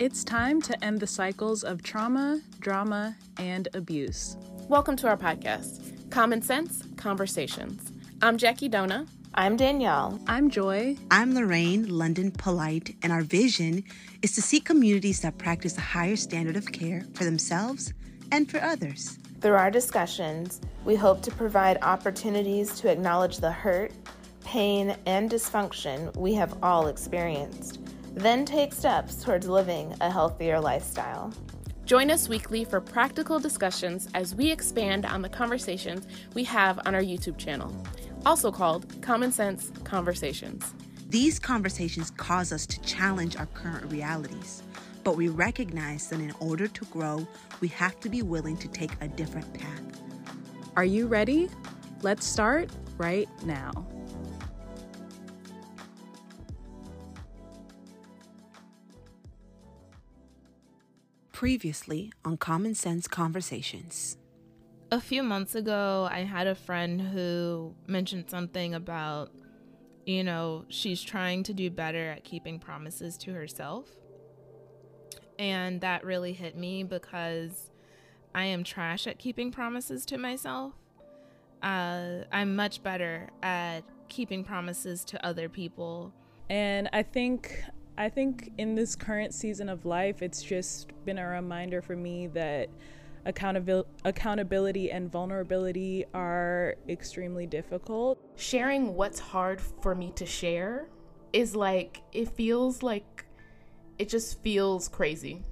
It's 0.00 0.24
time 0.24 0.60
to 0.62 0.84
end 0.84 0.98
the 0.98 1.06
cycles 1.06 1.62
of 1.62 1.84
trauma, 1.84 2.40
drama, 2.58 3.16
and 3.38 3.68
abuse. 3.74 4.36
Welcome 4.68 4.96
to 4.96 5.06
our 5.06 5.16
podcast, 5.16 6.10
Common 6.10 6.42
Sense 6.42 6.82
Conversations. 6.96 7.92
I'm 8.20 8.36
Jackie 8.36 8.68
Dona. 8.68 9.06
I'm 9.36 9.56
Danielle. 9.56 10.18
I'm 10.26 10.50
Joy. 10.50 10.96
I'm 11.12 11.32
Lorraine, 11.32 11.88
London 11.88 12.32
Polite, 12.32 12.96
and 13.04 13.12
our 13.12 13.22
vision 13.22 13.84
is 14.20 14.32
to 14.32 14.42
see 14.42 14.58
communities 14.58 15.20
that 15.20 15.38
practice 15.38 15.78
a 15.78 15.82
higher 15.82 16.16
standard 16.16 16.56
of 16.56 16.72
care 16.72 17.06
for 17.14 17.22
themselves 17.22 17.94
and 18.32 18.50
for 18.50 18.60
others. 18.60 19.20
Through 19.42 19.54
our 19.54 19.70
discussions, 19.70 20.60
we 20.84 20.96
hope 20.96 21.22
to 21.22 21.30
provide 21.30 21.78
opportunities 21.82 22.80
to 22.80 22.90
acknowledge 22.90 23.36
the 23.36 23.52
hurt, 23.52 23.92
pain, 24.44 24.96
and 25.06 25.30
dysfunction 25.30 26.14
we 26.16 26.34
have 26.34 26.58
all 26.64 26.88
experienced 26.88 27.83
then 28.14 28.44
take 28.44 28.72
steps 28.72 29.22
towards 29.22 29.48
living 29.48 29.94
a 30.00 30.10
healthier 30.10 30.60
lifestyle. 30.60 31.32
Join 31.84 32.10
us 32.10 32.28
weekly 32.28 32.64
for 32.64 32.80
practical 32.80 33.38
discussions 33.38 34.08
as 34.14 34.34
we 34.34 34.50
expand 34.50 35.04
on 35.04 35.20
the 35.20 35.28
conversations 35.28 36.06
we 36.32 36.44
have 36.44 36.80
on 36.86 36.94
our 36.94 37.02
YouTube 37.02 37.36
channel, 37.36 37.74
also 38.24 38.50
called 38.50 39.02
Common 39.02 39.30
Sense 39.30 39.70
Conversations. 39.84 40.72
These 41.10 41.38
conversations 41.38 42.10
cause 42.12 42.52
us 42.52 42.66
to 42.66 42.80
challenge 42.80 43.36
our 43.36 43.46
current 43.46 43.92
realities, 43.92 44.62
but 45.02 45.16
we 45.16 45.28
recognize 45.28 46.08
that 46.08 46.20
in 46.20 46.32
order 46.40 46.66
to 46.66 46.84
grow, 46.86 47.26
we 47.60 47.68
have 47.68 48.00
to 48.00 48.08
be 48.08 48.22
willing 48.22 48.56
to 48.56 48.68
take 48.68 48.92
a 49.02 49.08
different 49.08 49.52
path. 49.52 49.82
Are 50.76 50.84
you 50.84 51.06
ready? 51.06 51.50
Let's 52.02 52.26
start 52.26 52.70
right 52.96 53.28
now. 53.44 53.86
Previously 61.44 62.10
on 62.24 62.38
Common 62.38 62.74
Sense 62.74 63.06
Conversations. 63.06 64.16
A 64.90 64.98
few 64.98 65.22
months 65.22 65.54
ago, 65.54 66.08
I 66.10 66.20
had 66.20 66.46
a 66.46 66.54
friend 66.54 66.98
who 66.98 67.74
mentioned 67.86 68.30
something 68.30 68.72
about, 68.72 69.30
you 70.06 70.24
know, 70.24 70.64
she's 70.68 71.02
trying 71.02 71.42
to 71.42 71.52
do 71.52 71.70
better 71.70 72.12
at 72.12 72.24
keeping 72.24 72.58
promises 72.58 73.18
to 73.18 73.34
herself. 73.34 73.90
And 75.38 75.82
that 75.82 76.02
really 76.02 76.32
hit 76.32 76.56
me 76.56 76.82
because 76.82 77.70
I 78.34 78.44
am 78.44 78.64
trash 78.64 79.06
at 79.06 79.18
keeping 79.18 79.52
promises 79.52 80.06
to 80.06 80.16
myself. 80.16 80.72
Uh, 81.62 82.20
I'm 82.32 82.56
much 82.56 82.82
better 82.82 83.28
at 83.42 83.82
keeping 84.08 84.44
promises 84.44 85.04
to 85.04 85.22
other 85.22 85.50
people. 85.50 86.10
And 86.48 86.88
I 86.94 87.02
think 87.02 87.64
I 87.96 88.08
think 88.08 88.50
in 88.58 88.74
this 88.74 88.96
current 88.96 89.32
season 89.32 89.68
of 89.68 89.84
life, 89.84 90.20
it's 90.20 90.42
just 90.42 90.92
been 91.04 91.18
a 91.18 91.26
reminder 91.28 91.80
for 91.80 91.94
me 91.94 92.26
that 92.28 92.68
accountabil- 93.24 93.86
accountability 94.04 94.90
and 94.90 95.10
vulnerability 95.10 96.04
are 96.12 96.74
extremely 96.88 97.46
difficult. 97.46 98.18
Sharing 98.36 98.94
what's 98.94 99.20
hard 99.20 99.60
for 99.60 99.94
me 99.94 100.12
to 100.16 100.26
share 100.26 100.88
is 101.32 101.54
like, 101.54 102.02
it 102.12 102.28
feels 102.30 102.82
like, 102.82 103.26
it 103.98 104.08
just 104.08 104.42
feels 104.42 104.88
crazy. 104.88 105.42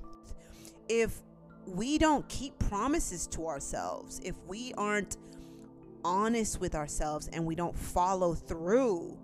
If 0.89 1.23
we 1.65 1.97
don't 1.97 2.29
keep 2.29 2.59
promises 2.59 3.29
to 3.29 3.47
ourselves, 3.47 4.20
if 4.25 4.35
we 4.48 4.75
aren't 4.77 5.17
honest 6.05 6.61
with 6.61 6.75
ourselves 6.75 7.29
and 7.33 7.47
we 7.47 7.55
don't 7.55 7.79
follow 7.79 8.35
through 8.35 9.17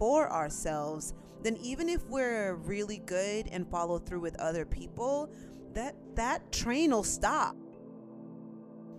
for 0.00 0.28
ourselves, 0.30 1.14
then 1.44 1.58
even 1.58 1.90
if 1.90 2.02
we're 2.06 2.54
really 2.54 3.02
good 3.04 3.46
and 3.52 3.70
follow 3.70 3.98
through 3.98 4.20
with 4.20 4.34
other 4.40 4.64
people, 4.64 5.30
that 5.74 5.94
that 6.14 6.50
train 6.50 6.90
will 6.90 7.04
stop. 7.04 7.54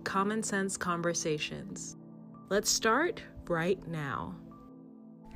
Common 0.04 0.44
sense 0.44 0.76
conversations. 0.76 1.96
Let's 2.48 2.70
start 2.70 3.20
right 3.48 3.84
now. 3.88 4.36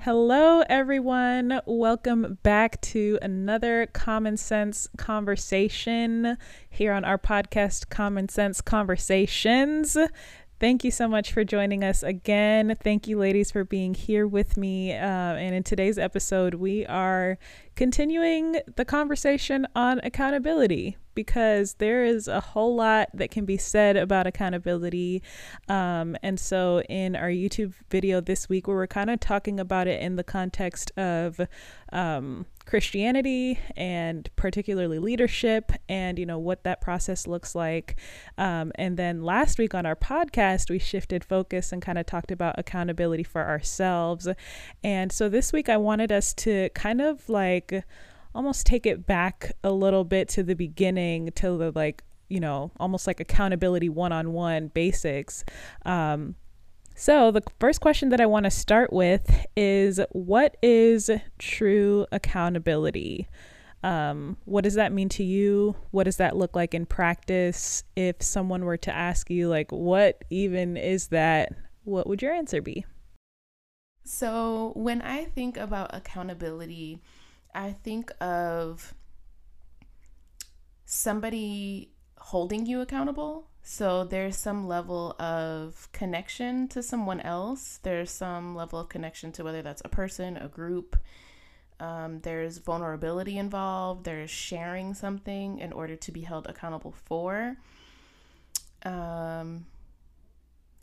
Hello, 0.02 0.62
everyone. 0.68 1.60
Welcome 1.66 2.38
back 2.42 2.80
to 2.80 3.18
another 3.20 3.86
Common 3.92 4.38
Sense 4.38 4.88
Conversation 4.96 6.38
here 6.70 6.92
on 6.92 7.04
our 7.04 7.18
podcast, 7.18 7.90
Common 7.90 8.28
Sense 8.28 8.62
Conversations. 8.62 9.98
Thank 10.60 10.84
you 10.84 10.90
so 10.90 11.08
much 11.08 11.32
for 11.32 11.42
joining 11.42 11.82
us 11.82 12.02
again. 12.02 12.76
Thank 12.82 13.08
you, 13.08 13.18
ladies, 13.18 13.50
for 13.50 13.64
being 13.64 13.94
here 13.94 14.26
with 14.26 14.58
me. 14.58 14.92
Uh, 14.92 14.98
and 14.98 15.54
in 15.54 15.62
today's 15.62 15.96
episode, 15.96 16.52
we 16.52 16.84
are 16.84 17.38
continuing 17.76 18.60
the 18.76 18.84
conversation 18.84 19.66
on 19.74 20.00
accountability 20.04 20.98
because 21.14 21.76
there 21.78 22.04
is 22.04 22.28
a 22.28 22.40
whole 22.40 22.76
lot 22.76 23.08
that 23.14 23.30
can 23.30 23.46
be 23.46 23.56
said 23.56 23.96
about 23.96 24.26
accountability. 24.26 25.22
Um, 25.66 26.14
and 26.22 26.38
so, 26.38 26.82
in 26.90 27.16
our 27.16 27.30
YouTube 27.30 27.72
video 27.88 28.20
this 28.20 28.50
week, 28.50 28.68
we're 28.68 28.86
kind 28.86 29.08
of 29.08 29.18
talking 29.18 29.58
about 29.58 29.88
it 29.88 30.02
in 30.02 30.16
the 30.16 30.24
context 30.24 30.92
of 30.98 31.40
um, 31.90 32.44
Christianity 32.70 33.58
and 33.76 34.30
particularly 34.36 35.00
leadership 35.00 35.72
and, 35.88 36.20
you 36.20 36.24
know, 36.24 36.38
what 36.38 36.62
that 36.62 36.80
process 36.80 37.26
looks 37.26 37.56
like. 37.56 37.96
Um, 38.38 38.70
and 38.76 38.96
then 38.96 39.24
last 39.24 39.58
week 39.58 39.74
on 39.74 39.86
our 39.86 39.96
podcast, 39.96 40.70
we 40.70 40.78
shifted 40.78 41.24
focus 41.24 41.72
and 41.72 41.82
kind 41.82 41.98
of 41.98 42.06
talked 42.06 42.30
about 42.30 42.58
accountability 42.58 43.24
for 43.24 43.44
ourselves. 43.44 44.28
And 44.84 45.10
so 45.10 45.28
this 45.28 45.52
week, 45.52 45.68
I 45.68 45.78
wanted 45.78 46.12
us 46.12 46.32
to 46.34 46.68
kind 46.70 47.00
of 47.00 47.28
like 47.28 47.84
almost 48.36 48.66
take 48.66 48.86
it 48.86 49.04
back 49.04 49.50
a 49.64 49.72
little 49.72 50.04
bit 50.04 50.28
to 50.28 50.44
the 50.44 50.54
beginning, 50.54 51.32
to 51.32 51.56
the 51.58 51.72
like, 51.74 52.04
you 52.28 52.38
know, 52.38 52.70
almost 52.78 53.08
like 53.08 53.18
accountability 53.18 53.88
one 53.88 54.12
on 54.12 54.32
one 54.32 54.68
basics. 54.68 55.44
Um, 55.84 56.36
so, 57.00 57.30
the 57.30 57.42
first 57.58 57.80
question 57.80 58.10
that 58.10 58.20
I 58.20 58.26
want 58.26 58.44
to 58.44 58.50
start 58.50 58.92
with 58.92 59.46
is 59.56 60.00
what 60.10 60.58
is 60.62 61.10
true 61.38 62.06
accountability? 62.12 63.26
Um, 63.82 64.36
what 64.44 64.64
does 64.64 64.74
that 64.74 64.92
mean 64.92 65.08
to 65.08 65.24
you? 65.24 65.76
What 65.92 66.04
does 66.04 66.18
that 66.18 66.36
look 66.36 66.54
like 66.54 66.74
in 66.74 66.84
practice? 66.84 67.84
If 67.96 68.22
someone 68.22 68.66
were 68.66 68.76
to 68.76 68.94
ask 68.94 69.30
you, 69.30 69.48
like, 69.48 69.72
what 69.72 70.22
even 70.28 70.76
is 70.76 71.08
that? 71.08 71.54
What 71.84 72.06
would 72.06 72.20
your 72.20 72.34
answer 72.34 72.60
be? 72.60 72.84
So, 74.04 74.72
when 74.76 75.00
I 75.00 75.24
think 75.24 75.56
about 75.56 75.94
accountability, 75.94 77.00
I 77.54 77.72
think 77.82 78.12
of 78.20 78.92
somebody 80.84 81.92
holding 82.20 82.66
you 82.66 82.80
accountable 82.80 83.50
so 83.62 84.04
there's 84.04 84.36
some 84.36 84.66
level 84.66 85.14
of 85.18 85.88
connection 85.92 86.68
to 86.68 86.82
someone 86.82 87.20
else. 87.20 87.78
There's 87.82 88.10
some 88.10 88.54
level 88.54 88.80
of 88.80 88.88
connection 88.88 89.32
to 89.32 89.44
whether 89.44 89.62
that's 89.62 89.82
a 89.84 89.88
person, 89.88 90.36
a 90.36 90.48
group. 90.48 90.96
Um, 91.78 92.20
there's 92.20 92.58
vulnerability 92.58 93.38
involved. 93.38 94.04
There's 94.04 94.30
sharing 94.30 94.94
something 94.94 95.58
in 95.58 95.72
order 95.72 95.96
to 95.96 96.12
be 96.12 96.22
held 96.22 96.46
accountable 96.46 96.94
for. 97.04 97.56
Um, 98.84 99.66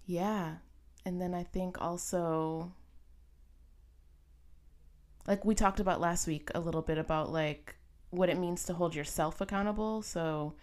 yeah. 0.05 0.55
And 1.05 1.21
then 1.21 1.33
I 1.33 1.43
think 1.43 1.81
also, 1.81 2.71
like 5.27 5.45
we 5.45 5.55
talked 5.55 5.79
about 5.79 5.99
last 5.99 6.27
week 6.27 6.51
a 6.53 6.59
little 6.59 6.81
bit 6.81 6.97
about 6.97 7.31
like 7.31 7.75
what 8.11 8.29
it 8.29 8.37
means 8.37 8.63
to 8.65 8.73
hold 8.73 8.95
yourself 8.95 9.41
accountable. 9.41 10.01
So, 10.01 10.53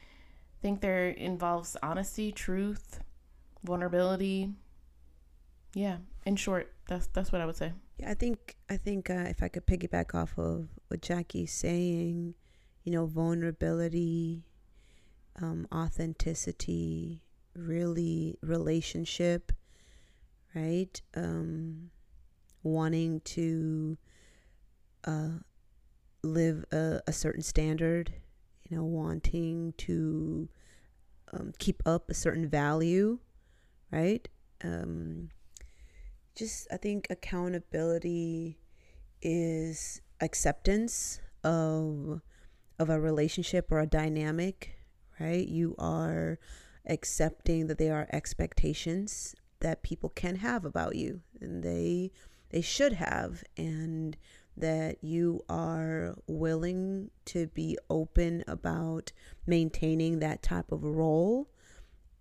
think 0.64 0.80
there 0.80 1.10
involves 1.10 1.76
honesty, 1.82 2.32
truth, 2.32 3.00
vulnerability. 3.64 4.50
Yeah, 5.74 5.98
in 6.24 6.36
short, 6.36 6.72
that's 6.88 7.06
that's 7.08 7.30
what 7.30 7.42
I 7.42 7.44
would 7.44 7.56
say. 7.56 7.74
Yeah, 7.98 8.10
I 8.10 8.14
think 8.14 8.56
I 8.70 8.78
think 8.78 9.10
uh, 9.10 9.26
if 9.28 9.42
I 9.42 9.48
could 9.48 9.66
piggyback 9.66 10.14
off 10.14 10.38
of 10.38 10.68
what 10.88 11.02
Jackie's 11.02 11.52
saying, 11.52 12.34
you 12.82 12.92
know, 12.92 13.04
vulnerability, 13.04 14.46
um, 15.42 15.68
authenticity, 15.70 17.20
really 17.54 18.38
relationship, 18.40 19.52
right? 20.54 20.98
Um, 21.14 21.90
wanting 22.62 23.20
to 23.36 23.98
uh, 25.06 25.40
live 26.22 26.64
a, 26.72 27.02
a 27.06 27.12
certain 27.12 27.42
standard 27.42 28.14
you 28.68 28.76
know, 28.76 28.84
wanting 28.84 29.74
to 29.78 30.48
um, 31.32 31.52
keep 31.58 31.82
up 31.86 32.10
a 32.10 32.14
certain 32.14 32.48
value, 32.48 33.18
right? 33.90 34.26
Um, 34.62 35.30
just, 36.34 36.66
I 36.72 36.76
think 36.76 37.06
accountability 37.10 38.58
is 39.22 40.00
acceptance 40.20 41.20
of 41.42 42.20
of 42.78 42.90
a 42.90 43.00
relationship 43.00 43.70
or 43.70 43.80
a 43.80 43.86
dynamic, 43.86 44.76
right? 45.20 45.46
You 45.46 45.74
are 45.78 46.38
accepting 46.86 47.68
that 47.68 47.78
there 47.78 47.94
are 47.94 48.08
expectations 48.12 49.34
that 49.60 49.82
people 49.82 50.10
can 50.10 50.36
have 50.36 50.64
about 50.64 50.96
you 50.96 51.20
and 51.40 51.62
they 51.62 52.10
they 52.50 52.60
should 52.60 52.94
have 52.94 53.42
and 53.56 54.16
that 54.56 55.02
you 55.02 55.40
are 55.48 56.14
willing 56.26 57.10
to 57.26 57.46
be 57.48 57.76
open 57.90 58.44
about 58.46 59.12
maintaining 59.46 60.20
that 60.20 60.42
type 60.42 60.70
of 60.70 60.84
role 60.84 61.48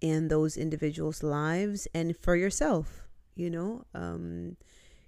in 0.01 0.27
those 0.27 0.57
individuals' 0.57 1.23
lives 1.23 1.87
and 1.93 2.17
for 2.17 2.35
yourself, 2.35 3.07
you 3.35 3.49
know, 3.49 3.85
um, 3.93 4.57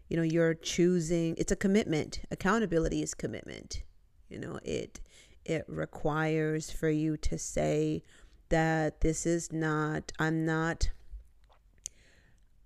you 0.10 0.16
know, 0.18 0.24
you're 0.24 0.54
choosing, 0.54 1.36
it's 1.38 1.52
a 1.52 1.56
commitment. 1.56 2.22
Accountability 2.32 3.02
is 3.02 3.14
commitment. 3.14 3.84
You 4.30 4.40
know, 4.40 4.60
it, 4.64 5.02
it 5.44 5.66
requires 5.68 6.72
for 6.72 6.90
you 6.90 7.18
to 7.18 7.38
say 7.38 8.04
that 8.50 9.02
this 9.02 9.26
is 9.26 9.52
not, 9.52 10.12
I'm 10.20 10.46
not, 10.46 10.90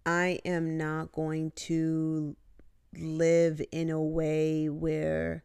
I 0.05 0.39
am 0.43 0.77
not 0.77 1.11
going 1.11 1.51
to 1.55 2.35
live 2.97 3.61
in 3.71 3.89
a 3.89 4.01
way 4.01 4.69
where 4.69 5.43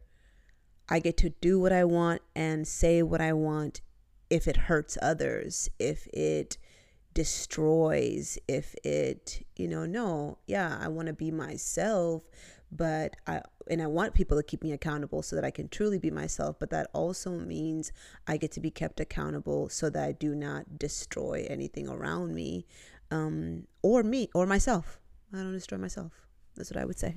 I 0.89 0.99
get 0.99 1.17
to 1.17 1.29
do 1.29 1.59
what 1.59 1.71
I 1.71 1.83
want 1.83 2.21
and 2.35 2.67
say 2.67 3.01
what 3.01 3.21
I 3.21 3.33
want 3.33 3.81
if 4.29 4.47
it 4.47 4.57
hurts 4.57 4.97
others, 5.01 5.69
if 5.79 6.07
it 6.13 6.57
destroys, 7.13 8.37
if 8.47 8.75
it, 8.83 9.45
you 9.55 9.67
know, 9.67 9.85
no, 9.85 10.37
yeah, 10.47 10.77
I 10.81 10.87
want 10.89 11.07
to 11.07 11.13
be 11.13 11.31
myself, 11.31 12.23
but 12.71 13.15
I 13.25 13.41
and 13.69 13.81
I 13.81 13.87
want 13.87 14.13
people 14.13 14.37
to 14.37 14.43
keep 14.43 14.63
me 14.63 14.73
accountable 14.73 15.23
so 15.23 15.35
that 15.35 15.45
I 15.45 15.49
can 15.49 15.69
truly 15.69 15.97
be 15.97 16.11
myself, 16.11 16.57
but 16.59 16.69
that 16.69 16.87
also 16.93 17.31
means 17.31 17.91
I 18.27 18.37
get 18.37 18.51
to 18.53 18.59
be 18.59 18.69
kept 18.69 18.99
accountable 18.99 19.69
so 19.69 19.89
that 19.89 20.03
I 20.03 20.11
do 20.11 20.35
not 20.35 20.77
destroy 20.77 21.47
anything 21.49 21.87
around 21.87 22.35
me 22.35 22.65
um 23.11 23.65
or 23.81 24.03
me 24.03 24.29
or 24.33 24.45
myself. 24.45 24.99
I 25.33 25.37
don't 25.37 25.53
destroy 25.53 25.77
myself. 25.77 26.11
That's 26.55 26.71
what 26.71 26.81
I 26.81 26.85
would 26.85 26.99
say. 26.99 27.15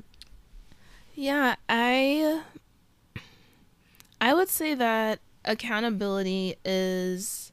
Yeah, 1.21 1.57
I 1.69 2.43
I 4.21 4.35
would 4.35 4.49
say 4.49 4.75
that 4.75 5.19
accountability 5.45 6.55
is 6.65 7.51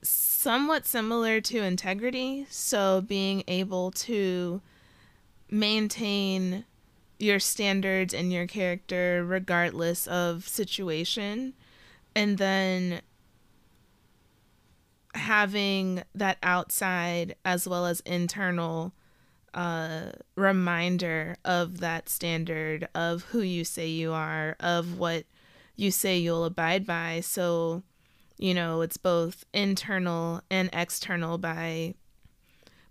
somewhat 0.00 0.86
similar 0.86 1.42
to 1.42 1.62
integrity. 1.62 2.46
So 2.48 3.02
being 3.02 3.44
able 3.46 3.90
to 3.90 4.62
maintain 5.50 6.64
your 7.18 7.38
standards 7.38 8.14
and 8.14 8.32
your 8.32 8.46
character 8.46 9.22
regardless 9.22 10.06
of 10.06 10.48
situation 10.48 11.52
and 12.16 12.38
then 12.38 13.02
having 15.14 16.02
that 16.14 16.38
outside 16.42 17.34
as 17.44 17.68
well 17.68 17.84
as 17.84 18.00
internal 18.06 18.94
uh, 19.54 20.12
reminder 20.36 21.36
of 21.44 21.80
that 21.80 22.08
standard 22.08 22.88
of 22.94 23.22
who 23.24 23.40
you 23.40 23.64
say 23.64 23.88
you 23.88 24.12
are 24.12 24.56
of 24.60 24.98
what 24.98 25.24
you 25.76 25.90
say 25.90 26.18
you'll 26.18 26.44
abide 26.44 26.86
by. 26.86 27.20
So 27.20 27.82
you 28.40 28.54
know 28.54 28.80
it's 28.80 28.96
both 28.96 29.44
internal 29.52 30.40
and 30.50 30.70
external 30.72 31.36
by 31.36 31.94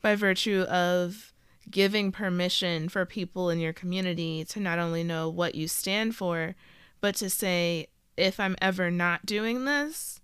by 0.02 0.16
virtue 0.16 0.62
of 0.70 1.34
giving 1.70 2.12
permission 2.12 2.88
for 2.88 3.06
people 3.06 3.50
in 3.50 3.60
your 3.60 3.74
community 3.74 4.46
to 4.46 4.60
not 4.60 4.80
only 4.80 5.04
know 5.04 5.28
what 5.28 5.56
you 5.56 5.68
stand 5.68 6.16
for 6.16 6.56
but 7.02 7.16
to 7.16 7.30
say 7.30 7.88
if 8.16 8.40
i'm 8.40 8.56
ever 8.62 8.92
not 8.92 9.26
doing 9.26 9.66
this 9.66 10.22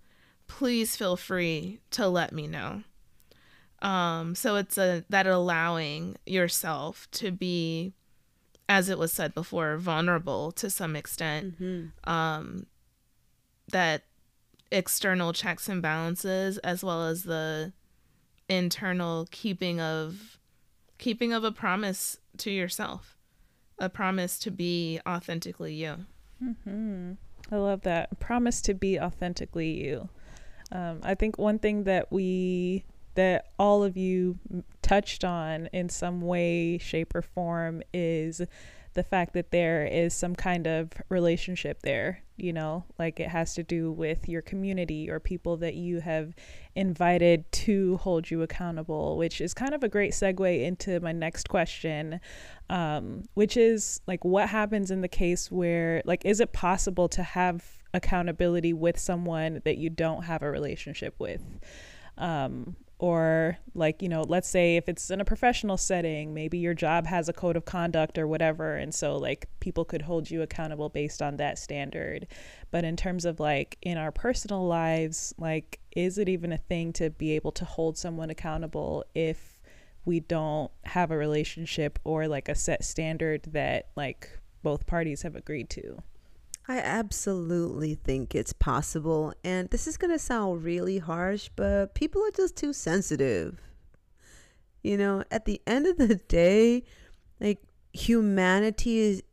please 0.48 0.96
feel 0.96 1.18
free 1.18 1.80
to 1.90 2.08
let 2.08 2.32
me 2.32 2.48
know 2.48 2.84
um 3.82 4.36
so 4.36 4.56
it's 4.56 4.78
a 4.78 5.04
that 5.10 5.28
allowing 5.28 6.16
yourself 6.26 7.08
to 7.12 7.32
be 7.32 7.94
as 8.68 8.90
it 8.90 8.98
was 8.98 9.12
said 9.12 9.34
before 9.34 9.78
vulnerable 9.78 10.52
to 10.52 10.70
some 10.70 10.96
extent 10.96 11.60
mm-hmm. 11.60 12.10
um 12.10 12.66
that 13.72 14.04
external 14.72 15.34
checks 15.34 15.70
and 15.70 15.82
balances 15.82 16.58
as 16.60 16.84
well 16.84 17.06
as 17.06 17.24
the 17.24 17.72
internal 18.50 19.28
keeping 19.32 19.80
of 19.80 20.40
keeping 20.98 21.34
of 21.34 21.44
a 21.44 21.52
promise 21.52 22.18
to 22.38 22.52
yourself 22.52 23.18
a 23.80 23.90
promise 23.90 24.40
to 24.40 24.50
be 24.52 25.00
authentically 25.08 25.74
you 25.74 25.98
mm-hmm. 26.44 27.14
i 27.52 27.56
love 27.56 27.82
that 27.82 28.20
promise 28.20 28.62
to 28.62 28.74
be 28.74 29.00
authentically 29.00 29.84
you 29.84 30.10
um, 30.72 31.00
i 31.04 31.14
think 31.14 31.38
one 31.38 31.60
thing 31.60 31.84
that 31.84 32.12
we 32.12 32.84
that 33.16 33.48
all 33.58 33.84
of 33.84 33.98
you 33.98 34.40
touched 34.82 35.24
on 35.24 35.68
in 35.74 35.90
some 35.90 36.22
way 36.22 36.78
shape 36.78 37.16
or 37.16 37.22
form 37.22 37.82
is 37.94 38.42
the 38.96 39.04
fact 39.04 39.34
that 39.34 39.52
there 39.52 39.86
is 39.86 40.14
some 40.14 40.34
kind 40.34 40.66
of 40.66 40.90
relationship 41.10 41.82
there, 41.82 42.24
you 42.38 42.54
know, 42.54 42.86
like 42.98 43.20
it 43.20 43.28
has 43.28 43.54
to 43.54 43.62
do 43.62 43.92
with 43.92 44.30
your 44.30 44.42
community 44.42 45.10
or 45.10 45.20
people 45.20 45.58
that 45.58 45.76
you 45.76 46.00
have 46.00 46.34
invited 46.76 47.44
to 47.52 47.98
hold 47.98 48.32
you 48.32 48.42
accountable, 48.42 49.18
which 49.18 49.42
is 49.42 49.54
kind 49.54 49.74
of 49.74 49.84
a 49.84 49.90
great 49.90 50.14
segue 50.14 50.64
into 50.64 50.98
my 51.02 51.12
next 51.12 51.50
question, 51.50 52.22
um, 52.70 53.24
which 53.34 53.58
is 53.58 54.00
like, 54.08 54.24
what 54.24 54.48
happens 54.48 54.90
in 54.90 55.02
the 55.02 55.10
case 55.10 55.52
where, 55.52 56.02
like, 56.06 56.24
is 56.24 56.40
it 56.40 56.54
possible 56.54 57.10
to 57.10 57.22
have 57.22 57.66
accountability 57.94 58.72
with 58.72 58.98
someone 58.98 59.62
that 59.66 59.78
you 59.78 59.90
don't 59.90 60.24
have 60.24 60.42
a 60.42 60.50
relationship 60.50 61.16
with? 61.20 61.42
Um, 62.18 62.78
or 62.98 63.58
like 63.74 64.02
you 64.02 64.08
know 64.08 64.22
let's 64.22 64.50
say 64.50 64.78
if 64.78 64.88
it's 64.88 65.10
in 65.10 65.20
a 65.20 65.26
professional 65.26 65.76
setting 65.76 66.34
maybe 66.34 66.58
your 66.58 66.74
job 66.74 67.06
has 67.06 67.28
a 67.28 67.34
code 67.34 67.58
of 67.58 67.66
conduct 67.66 68.18
or 68.18 68.26
whatever 68.26 68.78
and 68.78 68.96
so 68.96 69.18
like 69.18 69.50
people 69.60 69.84
could 69.84 70.02
hold 70.02 70.32
you 70.32 70.42
accountable 70.42 70.90
based 70.90 71.22
on 71.22 71.38
that 71.38 71.60
standard. 71.60 72.28
But 72.72 72.84
in 72.84 72.96
terms 72.96 73.26
of 73.26 73.40
like 73.40 73.78
in 73.82 73.98
our 73.98 74.12
personal 74.12 74.66
lives 74.66 75.34
like 75.38 75.80
is 75.96 76.18
it 76.18 76.30
even 76.30 76.52
a 76.52 76.58
thing 76.58 76.94
to 76.94 77.10
be 77.10 77.32
able 77.34 77.52
to 77.54 77.66
hold 77.66 77.98
someone 77.98 78.30
accountable 78.30 79.04
if 79.14 79.62
we 80.06 80.20
don't 80.20 80.72
have 80.84 81.12
a 81.12 81.18
relationship 81.18 82.00
or 82.04 82.28
like 82.28 82.48
a 82.48 82.56
set 82.56 82.84
standard 82.84 83.44
that 83.52 83.88
like 83.96 84.30
both 84.64 84.86
parties 84.86 85.24
have 85.24 85.36
agreed 85.36 85.70
to 85.70 86.02
I 86.68 86.80
absolutely 86.80 87.96
think 87.96 88.34
it's 88.34 88.54
possible. 88.54 89.34
And 89.44 89.70
this 89.70 89.88
is 89.88 89.98
going 89.98 90.12
to 90.12 90.20
sound 90.20 90.64
really 90.64 90.98
harsh, 90.98 91.50
but 91.56 91.94
people 91.94 92.24
are 92.24 92.32
just 92.32 92.56
too 92.56 92.74
sensitive. 92.74 93.62
You 94.82 94.98
know, 94.98 95.24
at 95.30 95.46
the 95.46 95.62
end 95.68 95.86
of 95.86 95.98
the 95.98 96.16
day, 96.16 96.84
like 97.40 97.60
humanity 97.94 98.98
is 99.00 99.24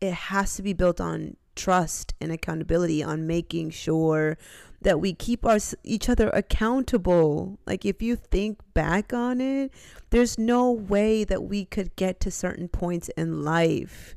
it 0.00 0.14
has 0.14 0.56
to 0.56 0.62
be 0.62 0.72
built 0.72 1.00
on 1.00 1.36
trust 1.54 2.14
and 2.20 2.32
accountability 2.32 3.02
on 3.02 3.26
making 3.26 3.70
sure 3.70 4.38
that 4.82 5.00
we 5.00 5.12
keep 5.12 5.44
our 5.44 5.58
each 5.84 6.08
other 6.08 6.30
accountable. 6.30 7.58
Like 7.66 7.84
if 7.84 8.00
you 8.02 8.16
think 8.16 8.58
back 8.74 9.12
on 9.12 9.40
it, 9.40 9.72
there's 10.10 10.38
no 10.38 10.72
way 10.72 11.22
that 11.24 11.44
we 11.44 11.64
could 11.66 11.94
get 11.96 12.18
to 12.20 12.30
certain 12.30 12.68
points 12.68 13.08
in 13.10 13.42
life 13.42 14.16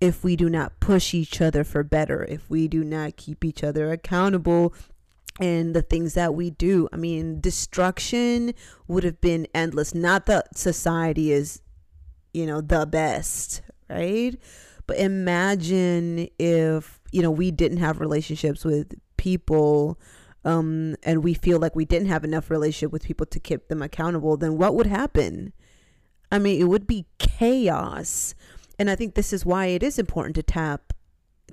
if 0.00 0.24
we 0.24 0.36
do 0.36 0.48
not 0.48 0.80
push 0.80 1.12
each 1.14 1.40
other 1.40 1.64
for 1.64 1.82
better, 1.82 2.24
if 2.24 2.48
we 2.48 2.68
do 2.68 2.82
not 2.82 3.16
keep 3.16 3.44
each 3.44 3.62
other 3.62 3.90
accountable 3.90 4.74
and 5.38 5.74
the 5.74 5.82
things 5.82 6.14
that 6.14 6.34
we 6.34 6.50
do. 6.50 6.88
I 6.92 6.96
mean, 6.96 7.40
destruction 7.40 8.52
would 8.88 9.04
have 9.04 9.20
been 9.20 9.46
endless. 9.54 9.94
Not 9.94 10.26
that 10.26 10.56
society 10.56 11.32
is, 11.32 11.62
you 12.32 12.46
know, 12.46 12.60
the 12.60 12.86
best, 12.86 13.62
right? 13.88 14.36
But 14.86 14.98
imagine 14.98 16.28
if, 16.38 17.00
you 17.12 17.22
know, 17.22 17.30
we 17.30 17.50
didn't 17.50 17.78
have 17.78 18.00
relationships 18.00 18.64
with 18.64 18.94
people 19.16 19.98
um, 20.44 20.96
and 21.02 21.22
we 21.22 21.34
feel 21.34 21.58
like 21.58 21.76
we 21.76 21.84
didn't 21.84 22.08
have 22.08 22.24
enough 22.24 22.50
relationship 22.50 22.92
with 22.92 23.04
people 23.04 23.26
to 23.26 23.38
keep 23.38 23.68
them 23.68 23.82
accountable, 23.82 24.36
then 24.36 24.56
what 24.56 24.74
would 24.74 24.86
happen? 24.86 25.52
I 26.32 26.38
mean, 26.38 26.60
it 26.60 26.64
would 26.64 26.86
be 26.86 27.06
chaos. 27.18 28.34
And 28.80 28.88
I 28.88 28.96
think 28.96 29.14
this 29.14 29.34
is 29.34 29.44
why 29.44 29.66
it 29.66 29.82
is 29.82 29.98
important 29.98 30.34
to 30.36 30.42
tap 30.42 30.94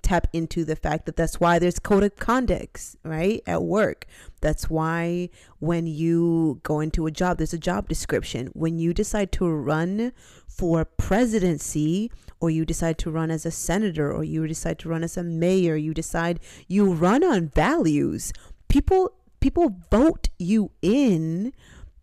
tap 0.01 0.27
into 0.31 0.63
the 0.63 0.77
fact 0.77 1.05
that 1.05 1.17
that's 1.17 1.41
why 1.41 1.59
there's 1.59 1.77
code 1.77 2.03
of 2.03 2.15
conducts, 2.15 2.95
right? 3.03 3.41
At 3.45 3.63
work. 3.63 4.05
That's 4.39 4.69
why 4.69 5.29
when 5.59 5.87
you 5.87 6.61
go 6.63 6.79
into 6.79 7.05
a 7.05 7.11
job, 7.11 7.37
there's 7.37 7.51
a 7.51 7.57
job 7.57 7.89
description. 7.89 8.47
When 8.53 8.79
you 8.79 8.93
decide 8.93 9.33
to 9.33 9.49
run 9.49 10.13
for 10.47 10.85
presidency, 10.85 12.09
or 12.39 12.49
you 12.49 12.63
decide 12.63 12.97
to 12.99 13.11
run 13.11 13.29
as 13.29 13.45
a 13.45 13.51
senator, 13.51 14.09
or 14.13 14.23
you 14.23 14.47
decide 14.47 14.79
to 14.79 14.89
run 14.89 15.03
as 15.03 15.17
a 15.17 15.23
mayor, 15.23 15.75
you 15.75 15.93
decide 15.93 16.39
you 16.69 16.93
run 16.93 17.25
on 17.25 17.49
values. 17.49 18.31
People 18.69 19.11
people 19.41 19.75
vote 19.91 20.29
you 20.39 20.71
in 20.81 21.51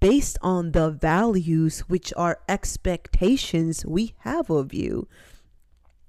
based 0.00 0.38
on 0.42 0.72
the 0.72 0.90
values 0.90 1.80
which 1.80 2.12
are 2.16 2.40
expectations 2.48 3.84
we 3.86 4.14
have 4.20 4.50
of 4.50 4.74
you. 4.74 5.08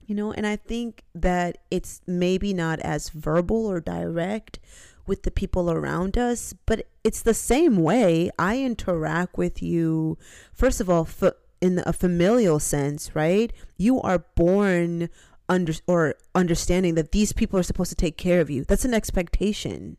You 0.05 0.15
know, 0.15 0.31
and 0.31 0.45
I 0.45 0.55
think 0.55 1.03
that 1.15 1.57
it's 1.71 2.01
maybe 2.05 2.53
not 2.53 2.79
as 2.81 3.09
verbal 3.09 3.65
or 3.65 3.81
direct 3.81 4.59
with 5.07 5.23
the 5.23 5.31
people 5.31 5.71
around 5.71 6.17
us, 6.17 6.53
but 6.65 6.87
it's 7.03 7.21
the 7.21 7.33
same 7.33 7.77
way 7.77 8.29
I 8.37 8.59
interact 8.59 9.37
with 9.37 9.61
you. 9.61 10.17
First 10.53 10.81
of 10.81 10.89
all, 10.89 11.07
f- 11.09 11.33
in 11.61 11.81
a 11.85 11.93
familial 11.93 12.59
sense, 12.59 13.15
right? 13.15 13.51
You 13.77 14.01
are 14.01 14.19
born 14.19 15.09
under 15.47 15.73
or 15.87 16.15
understanding 16.33 16.95
that 16.95 17.11
these 17.11 17.33
people 17.33 17.59
are 17.59 17.63
supposed 17.63 17.89
to 17.89 17.95
take 17.95 18.17
care 18.17 18.41
of 18.41 18.49
you. 18.49 18.63
That's 18.63 18.85
an 18.85 18.93
expectation. 18.93 19.97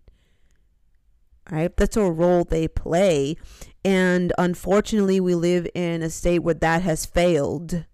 Right? 1.51 1.77
That's 1.77 1.97
a 1.97 2.11
role 2.11 2.43
they 2.43 2.67
play. 2.67 3.37
And 3.87 4.33
unfortunately, 4.37 5.21
we 5.21 5.37
live 5.37 5.69
in 5.73 6.03
a 6.03 6.11
state 6.11 6.41
where 6.41 6.55
that 6.55 6.83
has 6.83 7.07
failed. 7.07 7.85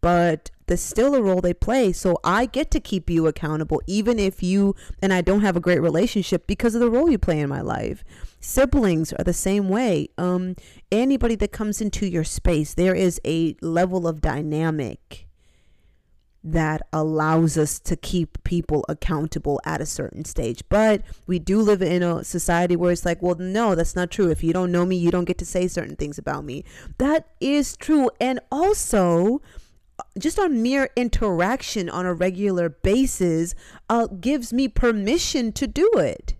But 0.00 0.52
there's 0.66 0.80
still 0.80 1.16
a 1.16 1.22
role 1.22 1.40
they 1.40 1.52
play. 1.52 1.92
So 1.92 2.20
I 2.22 2.46
get 2.46 2.70
to 2.70 2.78
keep 2.78 3.10
you 3.10 3.26
accountable, 3.26 3.82
even 3.88 4.20
if 4.20 4.44
you 4.44 4.76
and 5.02 5.12
I 5.12 5.22
don't 5.22 5.40
have 5.40 5.56
a 5.56 5.60
great 5.60 5.82
relationship 5.82 6.46
because 6.46 6.76
of 6.76 6.80
the 6.80 6.90
role 6.90 7.10
you 7.10 7.18
play 7.18 7.40
in 7.40 7.48
my 7.48 7.62
life. 7.62 8.04
Siblings 8.38 9.12
are 9.12 9.24
the 9.24 9.32
same 9.32 9.68
way. 9.68 10.06
Um, 10.16 10.54
anybody 10.92 11.34
that 11.34 11.50
comes 11.50 11.80
into 11.80 12.06
your 12.06 12.22
space, 12.22 12.72
there 12.72 12.94
is 12.94 13.20
a 13.26 13.56
level 13.60 14.06
of 14.06 14.20
dynamic 14.20 15.26
that 16.44 16.86
allows 16.92 17.56
us 17.56 17.78
to 17.80 17.96
keep 17.96 18.42
people 18.44 18.84
accountable 18.88 19.60
at 19.64 19.80
a 19.80 19.86
certain 19.86 20.24
stage. 20.26 20.62
But 20.68 21.02
we 21.26 21.38
do 21.38 21.60
live 21.60 21.80
in 21.80 22.02
a 22.02 22.22
society 22.22 22.76
where 22.76 22.92
it's 22.92 23.06
like, 23.06 23.22
well, 23.22 23.36
no, 23.36 23.74
that's 23.74 23.96
not 23.96 24.10
true. 24.10 24.30
If 24.30 24.44
you 24.44 24.52
don't 24.52 24.70
know 24.70 24.84
me, 24.84 24.96
you 24.96 25.10
don't 25.10 25.24
get 25.24 25.38
to 25.38 25.46
say 25.46 25.66
certain 25.66 25.96
things 25.96 26.18
about 26.18 26.44
me. 26.44 26.64
That 26.98 27.28
is 27.40 27.76
true. 27.78 28.10
And 28.20 28.40
also, 28.52 29.40
just 30.18 30.38
on 30.38 30.62
mere 30.62 30.90
interaction 30.96 31.88
on 31.88 32.04
a 32.04 32.12
regular 32.12 32.68
basis 32.68 33.54
uh, 33.88 34.06
gives 34.06 34.52
me 34.52 34.68
permission 34.68 35.50
to 35.52 35.66
do 35.66 35.90
it 35.94 36.34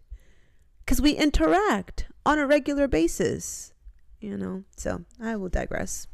because 0.84 1.00
we 1.00 1.12
interact 1.12 2.06
on 2.26 2.38
a 2.38 2.46
regular 2.46 2.88
basis 2.88 3.72
you 4.20 4.36
know 4.36 4.64
so 4.76 5.04
i 5.20 5.36
will 5.36 5.48
digress 5.48 6.06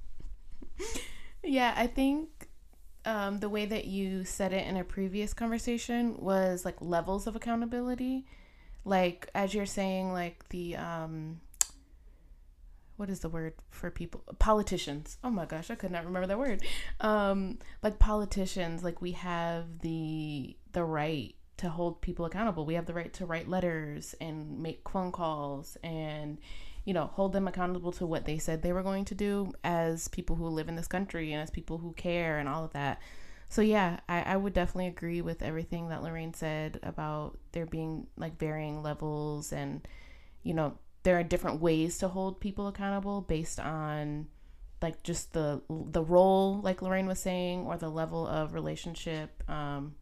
yeah 1.44 1.72
i 1.76 1.86
think 1.86 2.39
um, 3.04 3.38
the 3.38 3.48
way 3.48 3.66
that 3.66 3.86
you 3.86 4.24
said 4.24 4.52
it 4.52 4.66
in 4.66 4.76
a 4.76 4.84
previous 4.84 5.32
conversation 5.32 6.16
was 6.18 6.64
like 6.64 6.76
levels 6.80 7.26
of 7.26 7.36
accountability. 7.36 8.26
Like 8.84 9.28
as 9.34 9.54
you're 9.54 9.66
saying 9.66 10.12
like 10.12 10.48
the 10.48 10.76
um 10.76 11.40
what 12.96 13.08
is 13.08 13.20
the 13.20 13.28
word 13.30 13.54
for 13.70 13.90
people? 13.90 14.22
Politicians. 14.38 15.16
Oh 15.24 15.30
my 15.30 15.46
gosh 15.46 15.70
i 15.70 15.74
could 15.74 15.90
not 15.90 16.04
remember 16.04 16.26
that 16.26 16.38
word. 16.38 16.62
Um 17.00 17.58
like 17.82 17.98
politicians 17.98 18.82
like 18.82 19.00
we 19.00 19.12
have 19.12 19.80
the 19.80 20.56
the 20.72 20.84
right 20.84 21.34
to 21.58 21.68
hold 21.68 22.00
people 22.00 22.24
accountable. 22.24 22.64
We 22.64 22.74
have 22.74 22.86
the 22.86 22.94
right 22.94 23.12
to 23.14 23.26
write 23.26 23.48
letters 23.48 24.14
and 24.20 24.60
make 24.62 24.88
phone 24.88 25.12
calls 25.12 25.76
and 25.82 26.38
you 26.84 26.94
know 26.94 27.06
hold 27.06 27.32
them 27.32 27.48
accountable 27.48 27.92
to 27.92 28.06
what 28.06 28.24
they 28.24 28.38
said 28.38 28.62
they 28.62 28.72
were 28.72 28.82
going 28.82 29.04
to 29.04 29.14
do 29.14 29.52
as 29.64 30.08
people 30.08 30.36
who 30.36 30.46
live 30.48 30.68
in 30.68 30.76
this 30.76 30.86
country 30.88 31.32
and 31.32 31.42
as 31.42 31.50
people 31.50 31.78
who 31.78 31.92
care 31.92 32.38
and 32.38 32.48
all 32.48 32.64
of 32.64 32.72
that. 32.72 33.00
So 33.48 33.62
yeah 33.62 34.00
I, 34.08 34.22
I 34.22 34.36
would 34.36 34.52
definitely 34.52 34.86
agree 34.86 35.20
with 35.20 35.42
everything 35.42 35.88
that 35.88 36.02
lorraine 36.02 36.34
said 36.34 36.78
about 36.82 37.38
there 37.52 37.66
being 37.66 38.06
like 38.16 38.38
varying 38.38 38.82
levels 38.82 39.52
and 39.52 39.86
you 40.42 40.54
know 40.54 40.78
there 41.02 41.18
are 41.18 41.22
different 41.22 41.60
ways 41.60 41.98
to 41.98 42.08
hold 42.08 42.40
people 42.40 42.68
accountable 42.68 43.22
based 43.22 43.58
on 43.58 44.26
like 44.82 45.02
just 45.02 45.32
the 45.32 45.60
the 45.68 46.02
role 46.02 46.60
like 46.62 46.82
lorraine 46.82 47.06
was 47.06 47.20
saying 47.20 47.60
or 47.66 47.76
the 47.76 47.88
level 47.88 48.26
of 48.26 48.54
relationship. 48.54 49.42
Um 49.48 49.94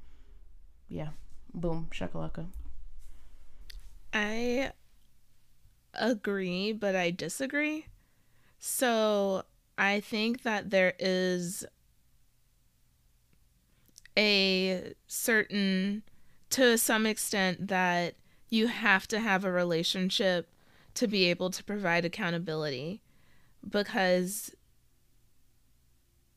yeah. 0.89 1.09
Boom. 1.53 1.89
Shakalaka. 1.93 2.47
I 4.13 4.73
agree 5.95 6.73
but 6.73 6.95
i 6.95 7.11
disagree 7.11 7.87
so 8.59 9.43
i 9.77 10.01
think 10.01 10.43
that 10.43 10.71
there 10.71 10.95
is 10.99 11.65
a 14.17 14.93
certain 15.07 16.03
to 16.51 16.77
some 16.77 17.07
extent 17.07 17.69
that 17.69 18.15
you 18.49 18.67
have 18.67 19.07
to 19.07 19.21
have 19.21 19.45
a 19.45 19.53
relationship 19.53 20.51
to 20.95 21.07
be 21.07 21.27
able 21.27 21.51
to 21.51 21.63
provide 21.63 22.05
accountability 22.05 23.01
because 23.69 24.55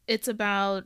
it's 0.08 0.27
about 0.27 0.86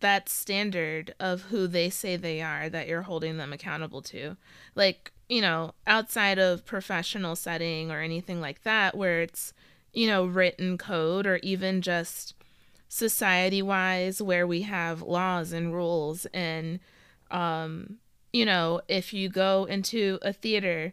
that 0.00 0.28
standard 0.28 1.14
of 1.18 1.42
who 1.42 1.66
they 1.66 1.88
say 1.88 2.16
they 2.16 2.42
are 2.42 2.68
that 2.68 2.86
you're 2.86 3.02
holding 3.02 3.38
them 3.38 3.52
accountable 3.52 4.02
to. 4.02 4.36
Like, 4.74 5.12
you 5.32 5.40
know, 5.40 5.72
outside 5.86 6.38
of 6.38 6.66
professional 6.66 7.34
setting 7.34 7.90
or 7.90 8.02
anything 8.02 8.38
like 8.38 8.62
that 8.64 8.94
where 8.94 9.22
it's, 9.22 9.54
you 9.94 10.06
know, 10.06 10.26
written 10.26 10.76
code 10.76 11.26
or 11.26 11.36
even 11.38 11.80
just 11.80 12.34
society 12.90 13.62
wise 13.62 14.20
where 14.20 14.46
we 14.46 14.60
have 14.60 15.00
laws 15.00 15.50
and 15.54 15.72
rules 15.72 16.26
and 16.34 16.78
um 17.30 17.96
you 18.30 18.44
know, 18.44 18.82
if 18.88 19.14
you 19.14 19.30
go 19.30 19.64
into 19.64 20.18
a 20.20 20.34
theater 20.34 20.92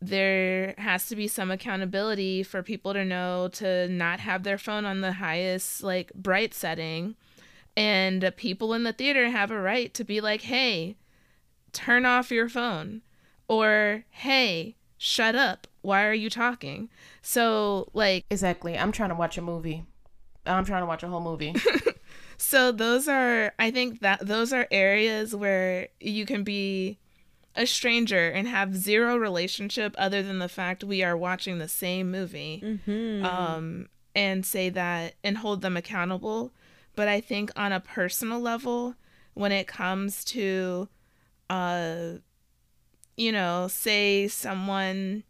there 0.00 0.76
has 0.78 1.08
to 1.08 1.16
be 1.16 1.26
some 1.26 1.50
accountability 1.50 2.44
for 2.44 2.62
people 2.62 2.92
to 2.92 3.04
know 3.04 3.48
to 3.48 3.88
not 3.88 4.20
have 4.20 4.44
their 4.44 4.58
phone 4.58 4.84
on 4.84 5.00
the 5.00 5.14
highest 5.14 5.82
like 5.82 6.14
bright 6.14 6.54
setting. 6.54 7.16
And 7.76 8.32
people 8.36 8.72
in 8.72 8.84
the 8.84 8.92
theater 8.92 9.30
have 9.30 9.50
a 9.50 9.60
right 9.60 9.92
to 9.94 10.04
be 10.04 10.20
like 10.20 10.42
hey 10.42 10.94
turn 11.72 12.06
off 12.06 12.30
your 12.30 12.48
phone 12.48 13.02
or 13.48 14.04
hey 14.10 14.76
shut 14.96 15.34
up. 15.34 15.66
Why 15.82 16.04
are 16.04 16.14
you 16.14 16.30
talking? 16.30 16.88
So 17.22 17.88
like 17.94 18.24
exactly. 18.30 18.78
I'm 18.78 18.92
trying 18.92 19.10
to 19.10 19.14
watch 19.14 19.38
a 19.38 19.42
movie. 19.42 19.84
I'm 20.46 20.64
trying 20.64 20.82
to 20.82 20.86
watch 20.86 21.02
a 21.02 21.08
whole 21.08 21.20
movie. 21.20 21.54
So 22.40 22.70
those 22.70 23.08
are 23.08 23.52
i 23.58 23.70
think 23.72 24.00
that 24.00 24.24
those 24.24 24.52
are 24.52 24.68
areas 24.70 25.34
where 25.34 25.88
you 26.00 26.24
can 26.24 26.44
be 26.44 26.98
a 27.58 27.66
stranger 27.66 28.30
and 28.30 28.46
have 28.46 28.76
zero 28.76 29.16
relationship 29.16 29.94
other 29.98 30.22
than 30.22 30.38
the 30.38 30.48
fact 30.48 30.84
we 30.84 31.02
are 31.02 31.16
watching 31.16 31.58
the 31.58 31.68
same 31.68 32.10
movie 32.10 32.62
mm-hmm. 32.64 33.24
um, 33.24 33.88
and 34.14 34.46
say 34.46 34.70
that 34.70 35.14
and 35.24 35.38
hold 35.38 35.60
them 35.60 35.76
accountable. 35.76 36.52
But 36.94 37.08
I 37.08 37.20
think 37.20 37.50
on 37.56 37.72
a 37.72 37.80
personal 37.80 38.38
level, 38.38 38.94
when 39.34 39.50
it 39.50 39.66
comes 39.66 40.24
to, 40.26 40.88
uh, 41.50 42.18
you 43.18 43.32
know, 43.32 43.66
say 43.68 44.28
someone 44.28 45.24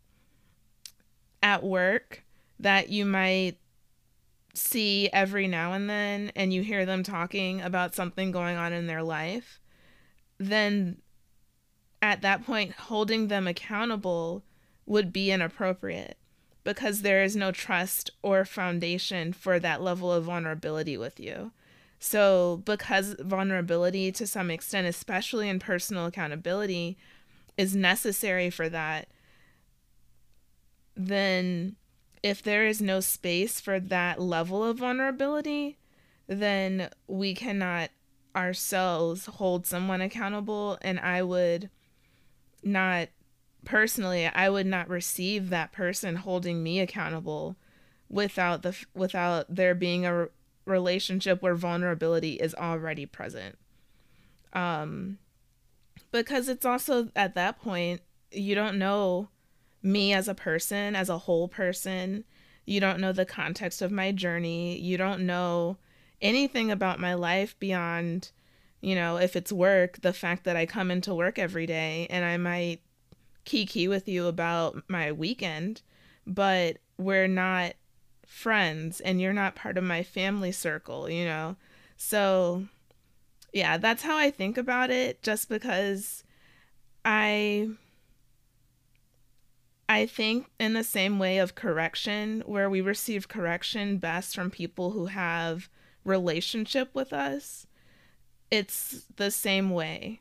at 1.42 1.64
work 1.64 2.22
that 2.60 2.90
you 2.90 3.06
might 3.06 3.56
see 4.52 5.08
every 5.10 5.48
now 5.48 5.72
and 5.72 5.88
then 5.88 6.30
and 6.36 6.52
you 6.52 6.62
hear 6.62 6.84
them 6.84 7.02
talking 7.02 7.62
about 7.62 7.94
something 7.94 8.30
going 8.30 8.58
on 8.58 8.74
in 8.74 8.86
their 8.86 9.02
life, 9.02 9.58
then 10.36 10.98
at 12.02 12.20
that 12.20 12.44
point, 12.44 12.72
holding 12.72 13.28
them 13.28 13.48
accountable 13.48 14.44
would 14.84 15.10
be 15.10 15.30
inappropriate 15.30 16.18
because 16.64 17.00
there 17.00 17.22
is 17.22 17.34
no 17.36 17.50
trust 17.50 18.10
or 18.22 18.44
foundation 18.44 19.32
for 19.32 19.58
that 19.58 19.80
level 19.80 20.12
of 20.12 20.24
vulnerability 20.24 20.98
with 20.98 21.18
you. 21.18 21.52
So, 21.98 22.62
because 22.64 23.16
vulnerability 23.18 24.12
to 24.12 24.26
some 24.26 24.50
extent, 24.50 24.86
especially 24.86 25.48
in 25.48 25.58
personal 25.58 26.06
accountability, 26.06 26.98
is 27.58 27.76
necessary 27.76 28.48
for 28.48 28.70
that, 28.70 29.08
then 30.96 31.76
if 32.22 32.42
there 32.42 32.66
is 32.66 32.80
no 32.80 33.00
space 33.00 33.60
for 33.60 33.78
that 33.78 34.20
level 34.20 34.64
of 34.64 34.78
vulnerability, 34.78 35.76
then 36.26 36.88
we 37.06 37.34
cannot 37.34 37.90
ourselves 38.34 39.26
hold 39.26 39.66
someone 39.66 40.00
accountable. 40.00 40.78
And 40.80 40.98
I 40.98 41.22
would 41.22 41.68
not 42.62 43.08
personally 43.64 44.26
i 44.26 44.48
would 44.48 44.66
not 44.66 44.88
receive 44.88 45.50
that 45.50 45.72
person 45.72 46.16
holding 46.16 46.62
me 46.62 46.80
accountable 46.80 47.56
without 48.08 48.62
the 48.62 48.74
without 48.94 49.46
there 49.54 49.74
being 49.74 50.06
a 50.06 50.28
relationship 50.64 51.42
where 51.42 51.54
vulnerability 51.54 52.34
is 52.34 52.54
already 52.54 53.04
present 53.04 53.58
um 54.52 55.18
because 56.10 56.48
it's 56.48 56.66
also 56.66 57.08
at 57.14 57.34
that 57.34 57.60
point 57.60 58.00
you 58.30 58.54
don't 58.54 58.78
know 58.78 59.28
me 59.82 60.12
as 60.12 60.28
a 60.28 60.34
person 60.34 60.94
as 60.94 61.08
a 61.08 61.18
whole 61.18 61.48
person 61.48 62.24
you 62.66 62.80
don't 62.80 63.00
know 63.00 63.12
the 63.12 63.24
context 63.24 63.80
of 63.80 63.90
my 63.90 64.12
journey 64.12 64.78
you 64.78 64.96
don't 64.96 65.24
know 65.24 65.76
anything 66.20 66.70
about 66.70 67.00
my 67.00 67.14
life 67.14 67.58
beyond 67.58 68.30
you 68.80 68.94
know, 68.94 69.16
if 69.16 69.34
it's 69.34 69.52
work, 69.52 70.00
the 70.02 70.12
fact 70.12 70.44
that 70.44 70.56
I 70.56 70.66
come 70.66 70.90
into 70.90 71.14
work 71.14 71.38
every 71.38 71.66
day 71.66 72.06
and 72.10 72.24
I 72.24 72.36
might 72.36 72.80
kiki 73.44 73.88
with 73.88 74.08
you 74.08 74.26
about 74.26 74.82
my 74.88 75.10
weekend, 75.10 75.82
but 76.26 76.78
we're 76.96 77.28
not 77.28 77.74
friends 78.26 79.00
and 79.00 79.20
you're 79.20 79.32
not 79.32 79.56
part 79.56 79.78
of 79.78 79.84
my 79.84 80.02
family 80.02 80.52
circle, 80.52 81.10
you 81.10 81.24
know? 81.24 81.56
So, 81.96 82.66
yeah, 83.52 83.76
that's 83.78 84.02
how 84.02 84.16
I 84.16 84.30
think 84.30 84.58
about 84.58 84.90
it 84.90 85.22
just 85.22 85.48
because 85.48 86.24
I 87.04 87.68
I 89.88 90.04
think 90.06 90.50
in 90.60 90.74
the 90.74 90.84
same 90.84 91.18
way 91.18 91.38
of 91.38 91.54
correction, 91.54 92.42
where 92.44 92.68
we 92.68 92.80
receive 92.80 93.28
correction 93.28 93.96
best 93.96 94.34
from 94.34 94.50
people 94.50 94.90
who 94.90 95.06
have 95.06 95.70
relationship 96.04 96.90
with 96.94 97.12
us, 97.12 97.66
it's 98.50 99.06
the 99.16 99.30
same 99.30 99.70
way 99.70 100.20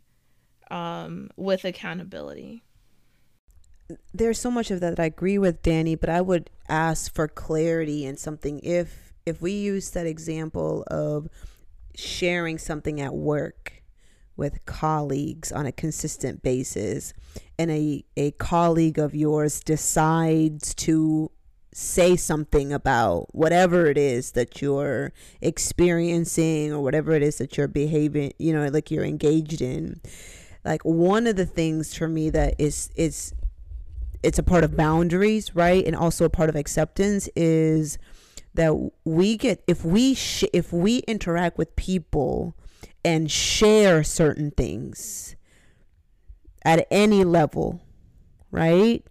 um, 0.72 1.30
with 1.36 1.66
accountability. 1.66 2.64
There's 4.14 4.40
so 4.40 4.52
much 4.52 4.72
of 4.72 4.80
that 4.80 4.96
that 4.96 5.02
I 5.02 5.06
agree 5.06 5.38
with 5.38 5.62
Danny, 5.62 5.96
but 5.96 6.10
I 6.10 6.22
would 6.22 6.50
ask 6.70 7.14
for 7.14 7.28
clarity 7.28 8.06
and 8.06 8.18
something. 8.18 8.60
If 8.64 9.14
if 9.26 9.42
we 9.42 9.52
use 9.52 9.92
that 9.92 10.06
example 10.06 10.86
of 10.88 11.28
sharing 11.98 12.58
something 12.58 13.02
at 13.02 13.14
work 13.14 13.82
with 14.36 14.64
colleagues 14.66 15.52
on 15.52 15.66
a 15.66 15.72
consistent 15.72 16.44
basis 16.44 17.14
and 17.58 17.72
a, 17.72 18.06
a 18.16 18.32
colleague 18.32 19.00
of 19.00 19.16
yours 19.16 19.60
decides 19.62 20.76
to 20.76 21.32
say 21.74 22.16
something 22.16 22.72
about 22.72 23.34
whatever 23.36 23.88
it 23.88 23.98
is 23.98 24.32
that 24.32 24.62
you're 24.62 25.12
experiencing 25.42 26.72
or 26.72 26.82
whatever 26.82 27.12
it 27.14 27.22
is 27.22 27.38
that 27.38 27.56
you're 27.58 27.68
behaving 27.68 28.32
you 28.40 28.54
know 28.54 28.68
like 28.68 28.90
you're 28.90 29.06
engaged 29.06 29.62
in. 29.62 30.00
Like 30.64 30.84
one 30.84 31.28
of 31.28 31.36
the 31.36 31.46
things 31.46 31.96
for 31.96 32.08
me 32.08 32.30
that 32.32 32.56
is 32.58 32.90
is 32.96 33.34
it's 34.24 34.40
a 34.40 34.44
part 34.44 34.64
of 34.64 34.76
boundaries 34.76 35.56
right? 35.56 35.86
And 35.86 35.96
also 35.96 36.26
a 36.26 36.30
part 36.30 36.50
of 36.50 36.56
acceptance 36.56 37.30
is 37.36 37.98
that 38.58 38.92
we 39.06 39.38
get 39.38 39.64
if 39.68 39.86
we 39.86 40.14
sh- 40.14 40.52
if 40.52 40.74
we 40.74 41.00
interact 41.08 41.58
with 41.58 41.76
people 41.76 42.56
and 43.06 43.32
share 43.32 44.04
certain 44.04 44.52
things 44.52 45.36
at 46.66 46.86
any 46.92 47.24
level, 47.24 47.82
right? 48.52 49.06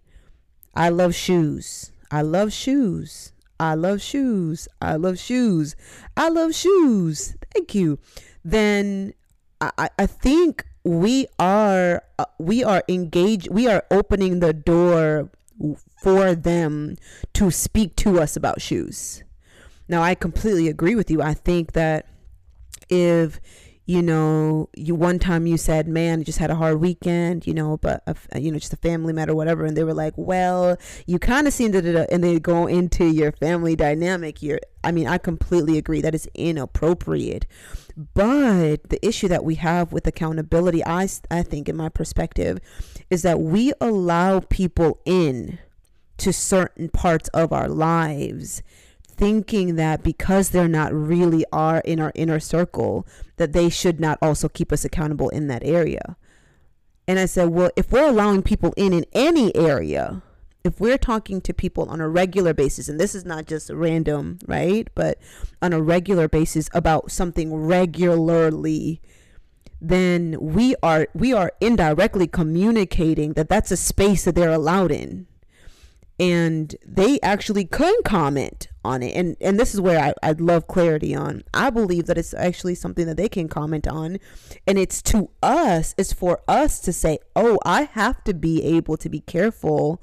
I 0.75 0.89
love 0.89 1.15
shoes. 1.15 1.91
I 2.11 2.21
love 2.21 2.53
shoes. 2.53 3.31
I 3.59 3.73
love 3.73 4.01
shoes. 4.01 4.67
I 4.81 4.95
love 4.95 5.17
shoes. 5.17 5.75
I 6.15 6.29
love 6.29 6.53
shoes. 6.53 7.35
Thank 7.53 7.73
you. 7.73 7.99
Then 8.43 9.13
I, 9.59 9.89
I 9.97 10.05
think 10.05 10.65
we 10.83 11.25
are 11.39 12.03
uh, 12.19 12.25
we 12.37 12.63
are 12.63 12.83
engaged. 12.87 13.49
We 13.49 13.67
are 13.67 13.85
opening 13.89 14.39
the 14.39 14.53
door 14.53 15.31
for 16.03 16.35
them 16.35 16.97
to 17.33 17.49
speak 17.49 17.95
to 17.95 18.19
us 18.19 18.35
about 18.35 18.61
shoes. 18.61 19.23
Now 19.87 20.01
I 20.01 20.15
completely 20.15 20.67
agree 20.67 20.95
with 20.95 21.09
you. 21.09 21.21
I 21.21 21.33
think 21.33 21.73
that 21.73 22.07
if 22.89 23.39
you 23.87 24.01
know, 24.01 24.67
you 24.75 24.93
one 24.95 25.17
time 25.17 25.47
you 25.47 25.55
said, 25.55 25.87
"Man, 25.87 26.19
I 26.19 26.23
just 26.23 26.39
had 26.39 26.51
a 26.51 26.55
hard 26.55 26.81
weekend," 26.81 27.47
you 27.47 27.53
know, 27.53 27.77
but 27.77 28.03
a, 28.05 28.15
uh, 28.35 28.37
you 28.37 28.51
know, 28.51 28.59
just 28.59 28.73
a 28.73 28.77
family 28.77 29.13
matter, 29.13 29.33
whatever, 29.33 29.63
and 29.63 29.77
they 29.77 29.85
were 29.85 29.93
like, 29.93 30.13
"Well, 30.17 30.77
you 31.05 31.19
kind 31.19 31.47
of 31.47 31.53
seem 31.53 31.71
to," 31.71 32.05
and 32.11 32.21
they 32.21 32.37
go 32.37 32.67
into 32.67 33.05
your 33.05 33.31
family 33.31 33.77
dynamic. 33.77 34.43
You're, 34.43 34.59
I 34.83 34.91
mean, 34.91 35.07
I 35.07 35.17
completely 35.17 35.77
agree 35.77 36.01
that 36.01 36.13
is 36.13 36.27
inappropriate. 36.35 37.45
But 38.13 38.89
the 38.89 38.99
issue 39.01 39.29
that 39.29 39.45
we 39.45 39.55
have 39.55 39.93
with 39.93 40.05
accountability, 40.05 40.85
I, 40.85 41.07
I 41.31 41.41
think, 41.41 41.69
in 41.69 41.77
my 41.77 41.87
perspective, 41.87 42.59
is 43.09 43.21
that 43.21 43.39
we 43.39 43.71
allow 43.79 44.41
people 44.41 44.99
in 45.05 45.59
to 46.17 46.33
certain 46.33 46.89
parts 46.89 47.29
of 47.29 47.53
our 47.53 47.69
lives 47.69 48.61
thinking 49.17 49.75
that 49.75 50.03
because 50.03 50.49
they're 50.49 50.67
not 50.67 50.93
really 50.93 51.43
are 51.51 51.79
in 51.79 51.99
our 51.99 52.11
inner 52.15 52.39
circle 52.39 53.05
that 53.37 53.53
they 53.53 53.69
should 53.69 53.99
not 53.99 54.17
also 54.21 54.47
keep 54.47 54.71
us 54.71 54.85
accountable 54.85 55.29
in 55.29 55.47
that 55.47 55.63
area. 55.63 56.15
And 57.07 57.19
i 57.19 57.25
said 57.25 57.49
well 57.49 57.71
if 57.75 57.91
we're 57.91 58.09
allowing 58.09 58.43
people 58.43 58.73
in 58.75 58.93
in 58.93 59.05
any 59.13 59.55
area 59.55 60.21
if 60.65 60.81
we're 60.81 60.97
talking 60.97 61.39
to 61.39 61.53
people 61.53 61.89
on 61.89 62.01
a 62.01 62.09
regular 62.09 62.53
basis 62.53 62.89
and 62.89 62.99
this 62.99 63.15
is 63.15 63.23
not 63.23 63.45
just 63.45 63.69
random 63.69 64.37
right 64.45 64.89
but 64.93 65.17
on 65.61 65.71
a 65.71 65.81
regular 65.81 66.27
basis 66.27 66.69
about 66.73 67.09
something 67.09 67.55
regularly 67.55 69.01
then 69.79 70.35
we 70.39 70.75
are 70.83 71.07
we 71.13 71.31
are 71.31 71.53
indirectly 71.61 72.27
communicating 72.27 73.33
that 73.33 73.47
that's 73.47 73.71
a 73.71 73.77
space 73.77 74.25
that 74.25 74.35
they're 74.35 74.51
allowed 74.51 74.91
in 74.91 75.27
and 76.19 76.75
they 76.85 77.19
actually 77.21 77.65
can 77.65 77.93
comment 78.03 78.69
on 78.83 79.03
it. 79.03 79.11
And 79.11 79.37
and 79.39 79.59
this 79.59 79.73
is 79.73 79.81
where 79.81 79.99
I, 79.99 80.13
i'd 80.23 80.41
love 80.41 80.67
clarity 80.67 81.13
on. 81.13 81.43
I 81.53 81.69
believe 81.69 82.05
that 82.07 82.17
it's 82.17 82.33
actually 82.33 82.75
something 82.75 83.05
that 83.05 83.17
they 83.17 83.29
can 83.29 83.47
comment 83.47 83.87
on. 83.87 84.17
And 84.65 84.77
it's 84.77 85.01
to 85.03 85.29
us 85.43 85.93
it's 85.97 86.13
for 86.13 86.41
us 86.47 86.79
to 86.81 86.93
say 86.93 87.19
oh 87.35 87.59
i 87.65 87.83
have 87.83 88.23
to 88.23 88.33
be 88.33 88.63
able 88.63 88.97
to 88.97 89.09
be 89.09 89.19
careful 89.19 90.01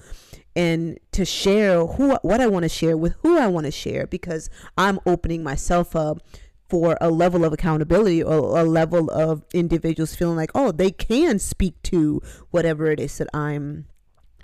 and 0.57 0.98
to 1.12 1.24
share 1.24 1.85
who 1.85 2.16
what 2.22 2.40
i 2.40 2.46
want 2.46 2.62
to 2.62 2.68
share 2.68 2.96
with 2.96 3.14
who 3.22 3.38
i 3.38 3.46
want 3.46 3.66
to 3.66 3.70
share 3.70 4.07
because 4.07 4.48
i'm 4.79 5.00
opening 5.07 5.42
myself 5.42 5.96
up 5.96 6.22
for 6.68 6.96
a 7.00 7.11
level 7.11 7.44
of 7.44 7.53
accountability 7.53 8.22
or 8.22 8.59
a 8.59 8.64
level 8.64 9.11
of 9.11 9.44
individuals 9.53 10.14
feeling 10.14 10.37
like 10.37 10.50
oh 10.55 10.70
they 10.72 10.90
can 10.90 11.38
speak 11.38 11.81
to 11.83 12.20
whatever 12.50 12.87
it 12.87 13.00
is 13.00 13.18
that 13.18 13.29
i'm 13.35 13.87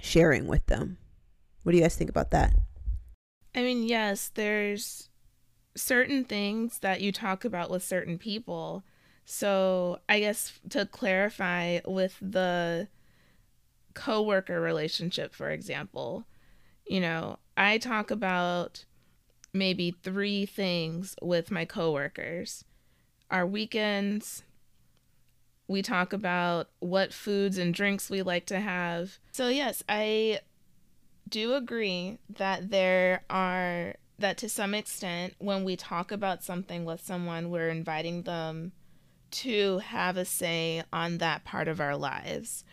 sharing 0.00 0.46
with 0.46 0.64
them 0.66 0.98
what 1.62 1.72
do 1.72 1.78
you 1.78 1.84
guys 1.84 1.96
think 1.96 2.10
about 2.10 2.30
that? 2.30 2.54
I 3.54 3.62
mean, 3.62 3.82
yes, 3.82 4.30
there's 4.34 5.08
certain 5.74 6.24
things 6.24 6.78
that 6.80 7.00
you 7.00 7.12
talk 7.12 7.44
about 7.44 7.70
with 7.70 7.82
certain 7.82 8.18
people. 8.18 8.84
So, 9.24 10.00
I 10.08 10.20
guess 10.20 10.58
to 10.70 10.86
clarify 10.86 11.80
with 11.86 12.16
the 12.20 12.88
coworker 13.94 14.60
relationship, 14.60 15.34
for 15.34 15.50
example, 15.50 16.24
you 16.86 17.00
know, 17.00 17.38
I 17.56 17.78
talk 17.78 18.10
about 18.10 18.84
maybe 19.52 19.94
three 20.02 20.46
things 20.46 21.14
with 21.22 21.50
my 21.50 21.64
coworkers. 21.64 22.64
Our 23.30 23.46
weekends, 23.46 24.42
we 25.68 25.82
talk 25.82 26.12
about 26.12 26.68
what 26.80 27.12
foods 27.12 27.58
and 27.58 27.72
drinks 27.72 28.10
we 28.10 28.22
like 28.22 28.46
to 28.46 28.58
have. 28.58 29.18
So, 29.30 29.48
yes, 29.48 29.84
I 29.88 30.40
do 31.30 31.54
agree 31.54 32.18
that 32.28 32.70
there 32.70 33.22
are 33.30 33.94
that 34.18 34.36
to 34.38 34.48
some 34.48 34.74
extent 34.74 35.34
when 35.38 35.64
we 35.64 35.76
talk 35.76 36.12
about 36.12 36.44
something 36.44 36.84
with 36.84 37.00
someone 37.00 37.50
we're 37.50 37.70
inviting 37.70 38.22
them 38.22 38.72
to 39.30 39.78
have 39.78 40.16
a 40.16 40.24
say 40.24 40.82
on 40.92 41.18
that 41.18 41.44
part 41.44 41.68
of 41.68 41.80
our 41.80 41.96
lives. 41.96 42.64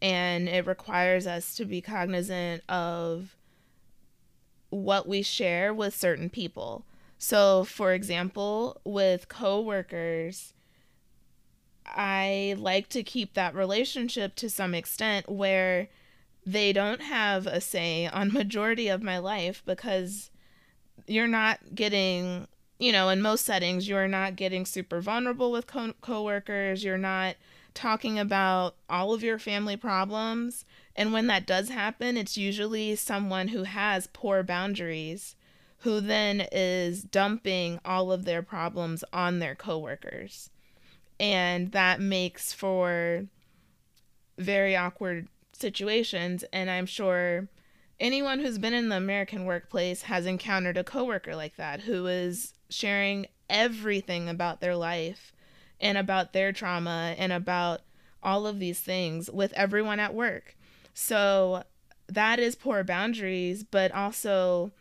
And 0.00 0.48
it 0.48 0.66
requires 0.66 1.26
us 1.26 1.54
to 1.56 1.64
be 1.64 1.80
cognizant 1.80 2.62
of 2.68 3.36
what 4.70 5.08
we 5.08 5.22
share 5.22 5.72
with 5.72 5.94
certain 5.94 6.30
people. 6.30 6.84
So 7.18 7.64
for 7.64 7.92
example 7.92 8.80
with 8.84 9.28
coworkers 9.28 10.54
i 11.86 12.54
like 12.58 12.88
to 12.88 13.02
keep 13.02 13.34
that 13.34 13.54
relationship 13.54 14.34
to 14.36 14.48
some 14.48 14.74
extent 14.74 15.28
where 15.28 15.88
they 16.44 16.72
don't 16.72 17.02
have 17.02 17.46
a 17.46 17.60
say 17.60 18.06
on 18.06 18.32
majority 18.32 18.88
of 18.88 19.02
my 19.02 19.18
life 19.18 19.62
because 19.64 20.30
you're 21.06 21.28
not 21.28 21.74
getting 21.74 22.46
you 22.78 22.92
know 22.92 23.08
in 23.08 23.20
most 23.22 23.44
settings 23.44 23.88
you're 23.88 24.08
not 24.08 24.36
getting 24.36 24.66
super 24.66 25.00
vulnerable 25.00 25.50
with 25.52 25.66
co- 25.66 25.94
coworkers 26.00 26.84
you're 26.84 26.98
not 26.98 27.36
talking 27.74 28.18
about 28.18 28.74
all 28.90 29.14
of 29.14 29.22
your 29.22 29.38
family 29.38 29.78
problems. 29.78 30.66
And 30.94 31.10
when 31.10 31.26
that 31.28 31.46
does 31.46 31.70
happen 31.70 32.16
it's 32.16 32.36
usually 32.36 32.96
someone 32.96 33.48
who 33.48 33.64
has 33.64 34.08
poor 34.12 34.42
boundaries 34.42 35.36
who 35.78 36.00
then 36.00 36.46
is 36.52 37.02
dumping 37.02 37.80
all 37.84 38.12
of 38.12 38.24
their 38.24 38.42
problems 38.42 39.02
on 39.12 39.40
their 39.40 39.56
coworkers. 39.56 40.48
And 41.18 41.72
that 41.72 42.00
makes 42.00 42.52
for 42.52 43.26
very 44.38 44.76
awkward 44.76 45.26
situations 45.62 46.44
and 46.52 46.70
I'm 46.70 46.84
sure 46.84 47.48
anyone 47.98 48.40
who's 48.40 48.58
been 48.58 48.74
in 48.74 48.90
the 48.90 48.96
American 48.96 49.46
workplace 49.46 50.02
has 50.02 50.26
encountered 50.26 50.76
a 50.76 50.84
coworker 50.84 51.34
like 51.34 51.56
that 51.56 51.80
who 51.80 52.06
is 52.06 52.52
sharing 52.68 53.26
everything 53.48 54.28
about 54.28 54.60
their 54.60 54.76
life 54.76 55.32
and 55.80 55.96
about 55.96 56.32
their 56.32 56.52
trauma 56.52 57.14
and 57.16 57.32
about 57.32 57.80
all 58.22 58.46
of 58.46 58.58
these 58.58 58.80
things 58.80 59.30
with 59.30 59.52
everyone 59.54 60.00
at 60.00 60.14
work. 60.14 60.56
So 60.94 61.64
that 62.08 62.38
is 62.38 62.54
poor 62.54 62.84
boundaries, 62.84 63.64
but 63.64 63.92
also 63.92 64.72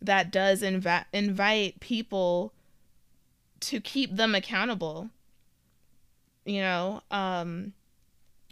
that 0.00 0.30
does 0.30 0.62
inv- 0.62 1.04
invite 1.12 1.80
people 1.80 2.52
to 3.60 3.80
keep 3.80 4.14
them 4.14 4.34
accountable. 4.34 5.10
You 6.44 6.60
know, 6.60 7.02
um, 7.10 7.72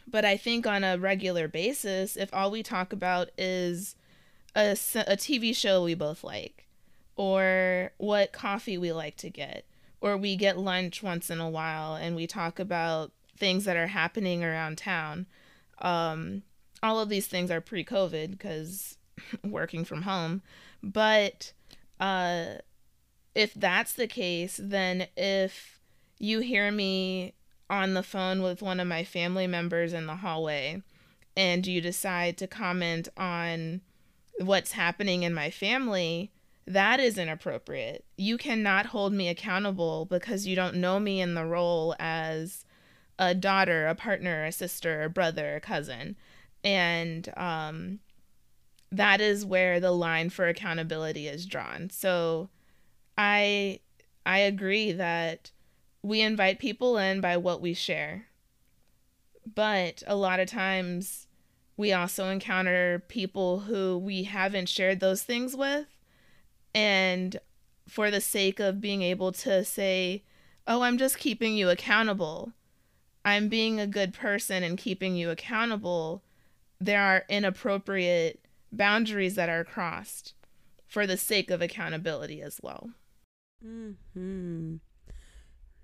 but 0.07 0.25
I 0.25 0.37
think 0.37 0.67
on 0.67 0.85
a 0.85 0.99
regular 0.99 1.49
basis, 1.49 2.17
if 2.17 2.33
all 2.33 2.51
we 2.51 2.63
talk 2.63 2.93
about 2.93 3.31
is 3.39 3.97
a, 4.55 4.71
a 4.73 5.17
TV 5.17 5.55
show 5.55 5.83
we 5.83 5.95
both 5.95 6.23
like, 6.23 6.67
or 7.17 7.93
what 7.99 8.33
coffee 8.33 8.79
we 8.79 8.93
like 8.93 9.17
to 9.19 9.31
get, 9.31 9.65
or 10.01 10.17
we 10.17 10.37
get 10.37 10.59
lunch 10.59 11.03
once 11.03 11.31
in 11.31 11.41
a 11.41 11.49
while 11.49 11.95
and 11.95 12.15
we 12.15 12.27
talk 12.27 12.59
about 12.59 13.13
things 13.37 13.65
that 13.65 13.77
are 13.77 13.89
happening 13.89 14.45
around 14.45 14.79
town, 14.79 15.27
um, 15.81 16.43
all 16.83 17.01
of 17.01 17.09
these 17.09 17.27
things 17.27 17.51
are 17.51 17.61
pre 17.61 17.85
COVID 17.85 18.33
because 18.33 18.99
working 19.45 19.85
from 19.85 20.03
home. 20.03 20.43
But 20.83 21.53
uh, 21.99 22.57
if 23.35 23.55
that's 23.55 23.95
the 23.95 24.07
case, 24.07 24.61
then 24.63 25.07
if 25.17 25.81
you 26.19 26.41
hear 26.41 26.71
me 26.71 27.35
on 27.71 27.95
the 27.95 28.03
phone 28.03 28.43
with 28.43 28.63
one 28.63 28.81
of 28.81 28.87
my 28.87 29.05
family 29.05 29.47
members 29.47 29.93
in 29.93 30.07
the 30.07 30.17
hallway 30.17 30.83
and 31.37 31.67
you 31.67 31.81
decide 31.81 32.37
to 32.39 32.47
comment 32.47 33.09
on 33.17 33.81
what's 34.39 34.73
happening 34.73 35.23
in 35.23 35.35
my 35.35 35.51
family, 35.51 36.31
that 36.67 37.01
is 37.01 37.19
inappropriate. 37.19 38.05
You 38.17 38.39
cannot 38.39 38.87
hold 38.87 39.13
me 39.13 39.29
accountable 39.29 40.07
because 40.07 40.47
you 40.47 40.57
don't 40.57 40.77
know 40.77 40.99
me 40.99 41.21
in 41.21 41.35
the 41.35 41.45
role 41.45 41.95
as 41.99 42.65
a 43.19 43.35
daughter, 43.35 43.87
a 43.87 43.95
partner, 43.95 44.45
a 44.45 44.53
sister, 44.53 45.03
a 45.03 45.11
brother, 45.11 45.57
a 45.57 45.61
cousin. 45.61 46.17
And 46.63 47.29
um, 47.37 48.01
that 48.91 49.21
is 49.21 49.45
where 49.45 49.81
the 49.81 49.93
line 49.93 50.31
for 50.31 50.49
accountability 50.49 51.29
is 51.29 51.47
drawn. 51.47 51.91
So 51.91 52.49
I 53.19 53.81
I 54.27 54.39
agree 54.39 54.93
that 54.93 55.51
we 56.05 56.21
invite 56.21 56.59
people 56.59 56.99
in 56.99 57.23
by 57.23 57.35
what 57.39 57.63
we 57.63 57.73
share. 57.73 58.27
But 59.55 60.03
a 60.07 60.15
lot 60.15 60.39
of 60.39 60.49
times 60.49 61.27
we 61.79 61.95
also 61.95 62.29
encounter 62.29 63.03
people 63.09 63.61
who 63.61 63.97
we 63.97 64.25
haven't 64.25 64.69
shared 64.69 65.01
those 65.01 65.23
things 65.23 65.57
with. 65.57 65.87
And 66.75 67.39
for 67.89 68.11
the 68.11 68.21
sake 68.21 68.61
of 68.61 68.83
being 68.83 69.01
able 69.01 69.33
to 69.33 69.65
say, 69.65 70.25
oh, 70.67 70.83
I'm 70.83 70.99
just 70.99 71.19
keeping 71.19 71.57
you 71.57 71.71
accountable, 71.71 72.53
I'm 73.25 73.49
being 73.49 73.81
a 73.81 73.87
good 73.87 74.13
person 74.13 74.63
and 74.63 74.77
keeping 74.77 75.17
you 75.17 75.31
accountable, 75.31 76.23
there 76.79 77.01
are 77.01 77.25
inappropriate 77.31 78.45
boundaries 78.71 79.37
that 79.37 79.49
are 79.49 79.65
crossed 79.65 80.35
for 80.87 81.07
the 81.07 81.17
sake 81.17 81.51
of 81.51 81.63
accountability 81.63 82.43
as 82.43 82.61
well. 82.63 82.91
Hmm. 83.63 84.77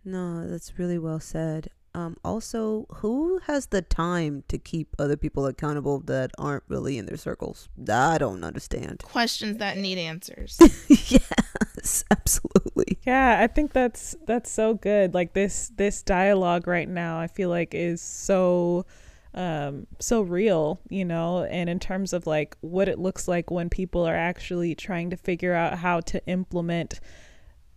No, 0.05 0.49
that's 0.49 0.79
really 0.79 0.99
well 0.99 1.21
said. 1.21 1.71
Um, 1.93 2.17
also, 2.25 2.87
who 2.97 3.41
has 3.47 3.67
the 3.67 3.83
time 3.83 4.45
to 4.47 4.59
keep 4.59 4.95
other 4.99 5.17
people 5.17 5.47
accountable 5.47 5.99
that 6.01 6.31
aren't 6.39 6.63
really 6.69 6.97
in 6.99 7.07
their 7.07 7.17
circles? 7.17 7.69
I 7.91 8.19
don't 8.19 8.45
understand. 8.45 9.01
Questions 9.03 9.59
that 9.59 9.77
need 9.77 9.99
answers. 9.99 10.57
yes, 10.89 12.05
absolutely. 12.11 12.99
Yeah, 13.05 13.41
I 13.41 13.49
think 13.49 13.73
that's 13.73 14.15
that's 14.25 14.51
so 14.51 14.75
good. 14.75 15.15
Like 15.15 15.33
this 15.33 15.73
this 15.77 16.03
dialogue 16.03 16.69
right 16.69 16.89
now, 16.89 17.19
I 17.19 17.27
feel 17.27 17.49
like 17.49 17.75
is 17.75 18.01
so 18.01 18.87
um 19.33 19.87
so 20.01 20.23
real 20.23 20.81
you 20.89 21.05
know 21.05 21.45
and 21.45 21.71
in 21.71 21.79
terms 21.79 22.13
of 22.13 22.27
like 22.27 22.57
what 22.63 22.89
it 22.89 22.99
looks 22.99 23.29
like 23.29 23.49
when 23.49 23.71
people 23.71 24.05
are 24.05 24.17
actually 24.17 24.75
trying 24.75 25.09
to 25.09 25.17
figure 25.17 25.55
out 25.55 25.79
how 25.79 26.01
to 26.01 26.21
implement 26.27 26.99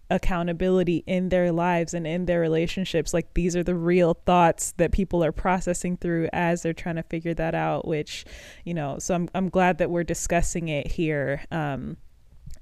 accountability 0.10 1.04
in 1.08 1.30
their 1.30 1.52
lives 1.52 1.94
and 1.94 2.06
in 2.06 2.26
their 2.26 2.40
relationships. 2.40 3.14
Like 3.14 3.34
these 3.34 3.56
are 3.56 3.64
the 3.64 3.76
real 3.76 4.14
thoughts 4.14 4.74
that 4.78 4.92
people 4.92 5.24
are 5.24 5.32
processing 5.32 5.98
through 5.98 6.30
as 6.34 6.62
they're 6.62 6.74
trying 6.74 6.96
to 6.96 7.04
figure 7.04 7.34
that 7.34 7.56
out 7.56 7.88
which 7.88 8.26
you 8.66 8.74
know 8.74 9.00
so 9.00 9.16
i'm 9.16 9.30
i'm 9.34 9.50
glad 9.50 9.78
that 9.78 9.90
we're 9.90 10.04
discussing 10.04 10.68
it 10.68 10.88
here. 10.88 11.44
Um 11.52 11.98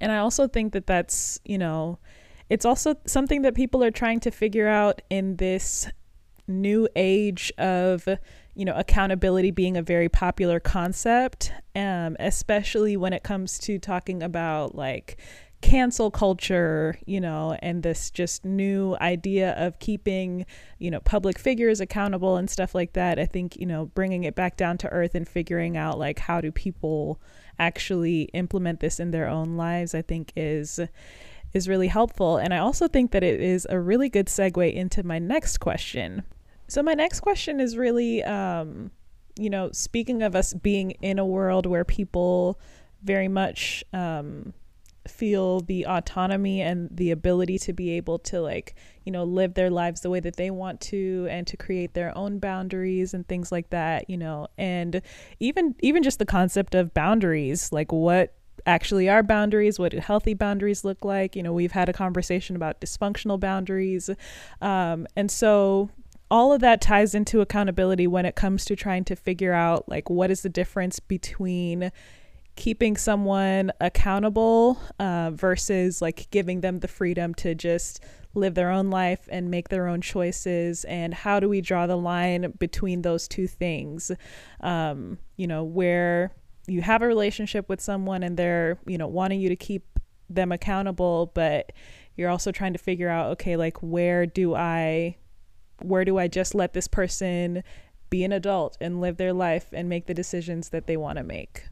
and 0.00 0.10
i 0.10 0.18
also 0.18 0.48
think 0.48 0.72
that 0.72 0.86
that's 0.86 1.40
you 1.44 1.58
know 1.58 1.98
it's 2.48 2.64
also 2.64 2.94
something 3.06 3.42
that 3.42 3.54
people 3.54 3.82
are 3.82 3.90
trying 3.90 4.20
to 4.20 4.30
figure 4.30 4.68
out 4.68 5.00
in 5.08 5.36
this 5.36 5.88
new 6.48 6.88
age 6.96 7.52
of 7.56 8.06
you 8.54 8.64
know 8.64 8.74
accountability 8.74 9.50
being 9.50 9.76
a 9.76 9.82
very 9.82 10.08
popular 10.08 10.60
concept 10.60 11.52
um 11.76 12.16
especially 12.18 12.96
when 12.96 13.12
it 13.12 13.22
comes 13.22 13.58
to 13.58 13.78
talking 13.78 14.22
about 14.22 14.74
like 14.74 15.18
cancel 15.62 16.10
culture, 16.10 16.98
you 17.06 17.20
know, 17.20 17.56
and 17.62 17.82
this 17.82 18.10
just 18.10 18.44
new 18.44 18.96
idea 19.00 19.52
of 19.52 19.78
keeping, 19.78 20.44
you 20.78 20.90
know, 20.90 21.00
public 21.00 21.38
figures 21.38 21.80
accountable 21.80 22.36
and 22.36 22.50
stuff 22.50 22.74
like 22.74 22.92
that. 22.92 23.18
I 23.18 23.24
think, 23.24 23.56
you 23.56 23.64
know, 23.64 23.86
bringing 23.86 24.24
it 24.24 24.34
back 24.34 24.56
down 24.56 24.76
to 24.78 24.88
earth 24.90 25.14
and 25.14 25.26
figuring 25.26 25.76
out 25.76 25.98
like 25.98 26.18
how 26.18 26.40
do 26.40 26.52
people 26.52 27.20
actually 27.58 28.22
implement 28.34 28.80
this 28.80 29.00
in 29.00 29.12
their 29.12 29.28
own 29.28 29.56
lives, 29.56 29.94
I 29.94 30.02
think 30.02 30.32
is 30.36 30.80
is 31.54 31.68
really 31.68 31.88
helpful. 31.88 32.38
And 32.38 32.52
I 32.52 32.58
also 32.58 32.88
think 32.88 33.12
that 33.12 33.22
it 33.22 33.40
is 33.40 33.66
a 33.70 33.78
really 33.78 34.08
good 34.08 34.26
segue 34.26 34.72
into 34.74 35.02
my 35.02 35.18
next 35.18 35.58
question. 35.58 36.22
So 36.66 36.82
my 36.82 36.94
next 36.94 37.20
question 37.20 37.60
is 37.60 37.76
really 37.76 38.24
um, 38.24 38.90
you 39.38 39.48
know, 39.48 39.70
speaking 39.72 40.22
of 40.22 40.34
us 40.34 40.52
being 40.52 40.92
in 41.02 41.18
a 41.18 41.26
world 41.26 41.66
where 41.66 41.84
people 41.84 42.58
very 43.02 43.28
much 43.28 43.84
um, 43.92 44.52
feel 45.08 45.60
the 45.60 45.86
autonomy 45.86 46.60
and 46.60 46.88
the 46.92 47.10
ability 47.10 47.58
to 47.58 47.72
be 47.72 47.90
able 47.90 48.18
to 48.18 48.40
like 48.40 48.74
you 49.04 49.10
know 49.10 49.24
live 49.24 49.54
their 49.54 49.70
lives 49.70 50.00
the 50.00 50.10
way 50.10 50.20
that 50.20 50.36
they 50.36 50.50
want 50.50 50.80
to 50.80 51.26
and 51.28 51.46
to 51.46 51.56
create 51.56 51.94
their 51.94 52.16
own 52.16 52.38
boundaries 52.38 53.12
and 53.12 53.26
things 53.26 53.50
like 53.50 53.70
that 53.70 54.08
you 54.08 54.16
know. 54.16 54.46
And 54.56 55.02
even 55.40 55.74
even 55.80 56.02
just 56.02 56.18
the 56.18 56.26
concept 56.26 56.74
of 56.74 56.94
boundaries 56.94 57.72
like 57.72 57.92
what 57.92 58.34
actually 58.64 59.08
are 59.08 59.24
boundaries? 59.24 59.78
What 59.78 59.90
do 59.90 59.98
healthy 59.98 60.34
boundaries 60.34 60.84
look 60.84 61.04
like? 61.04 61.34
You 61.34 61.42
know 61.42 61.52
we've 61.52 61.72
had 61.72 61.88
a 61.88 61.92
conversation 61.92 62.54
about 62.54 62.80
dysfunctional 62.80 63.40
boundaries. 63.40 64.08
Um, 64.60 65.06
and 65.16 65.30
so 65.30 65.90
all 66.30 66.52
of 66.52 66.62
that 66.62 66.80
ties 66.80 67.14
into 67.14 67.42
accountability 67.42 68.06
when 68.06 68.24
it 68.24 68.34
comes 68.34 68.64
to 68.64 68.74
trying 68.74 69.04
to 69.04 69.14
figure 69.14 69.52
out 69.52 69.86
like 69.88 70.08
what 70.08 70.30
is 70.30 70.40
the 70.42 70.48
difference 70.48 70.98
between 70.98 71.92
keeping 72.56 72.96
someone 72.96 73.72
accountable 73.80 74.78
uh, 74.98 75.30
versus 75.32 76.02
like 76.02 76.28
giving 76.30 76.60
them 76.60 76.80
the 76.80 76.88
freedom 76.88 77.34
to 77.34 77.54
just 77.54 78.02
live 78.34 78.54
their 78.54 78.70
own 78.70 78.90
life 78.90 79.28
and 79.30 79.50
make 79.50 79.68
their 79.68 79.86
own 79.88 80.00
choices 80.00 80.84
and 80.84 81.12
how 81.12 81.38
do 81.38 81.48
we 81.48 81.60
draw 81.60 81.86
the 81.86 81.96
line 81.96 82.52
between 82.58 83.02
those 83.02 83.28
two 83.28 83.46
things? 83.46 84.10
Um, 84.60 85.18
you 85.36 85.46
know 85.46 85.64
where 85.64 86.34
you 86.66 86.82
have 86.82 87.02
a 87.02 87.06
relationship 87.06 87.68
with 87.68 87.80
someone 87.80 88.22
and 88.22 88.36
they're 88.36 88.78
you 88.86 88.98
know 88.98 89.08
wanting 89.08 89.40
you 89.40 89.48
to 89.48 89.56
keep 89.56 89.98
them 90.30 90.52
accountable 90.52 91.30
but 91.34 91.72
you're 92.16 92.30
also 92.30 92.52
trying 92.52 92.72
to 92.72 92.78
figure 92.78 93.08
out 93.08 93.30
okay 93.32 93.56
like 93.56 93.76
where 93.78 94.26
do 94.26 94.54
i 94.54 95.16
where 95.80 96.04
do 96.04 96.18
i 96.18 96.28
just 96.28 96.54
let 96.54 96.72
this 96.72 96.88
person 96.88 97.62
be 98.08 98.24
an 98.24 98.32
adult 98.32 98.76
and 98.80 99.00
live 99.00 99.16
their 99.16 99.32
life 99.32 99.66
and 99.72 99.88
make 99.88 100.06
the 100.06 100.14
decisions 100.14 100.68
that 100.70 100.86
they 100.86 100.96
want 100.96 101.18
to 101.18 101.24
make 101.24 101.64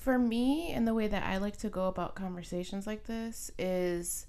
for 0.00 0.18
me 0.18 0.72
and 0.72 0.88
the 0.88 0.94
way 0.94 1.06
that 1.06 1.22
I 1.22 1.36
like 1.36 1.58
to 1.58 1.68
go 1.68 1.86
about 1.86 2.14
conversations 2.14 2.86
like 2.86 3.04
this 3.04 3.50
is 3.58 4.26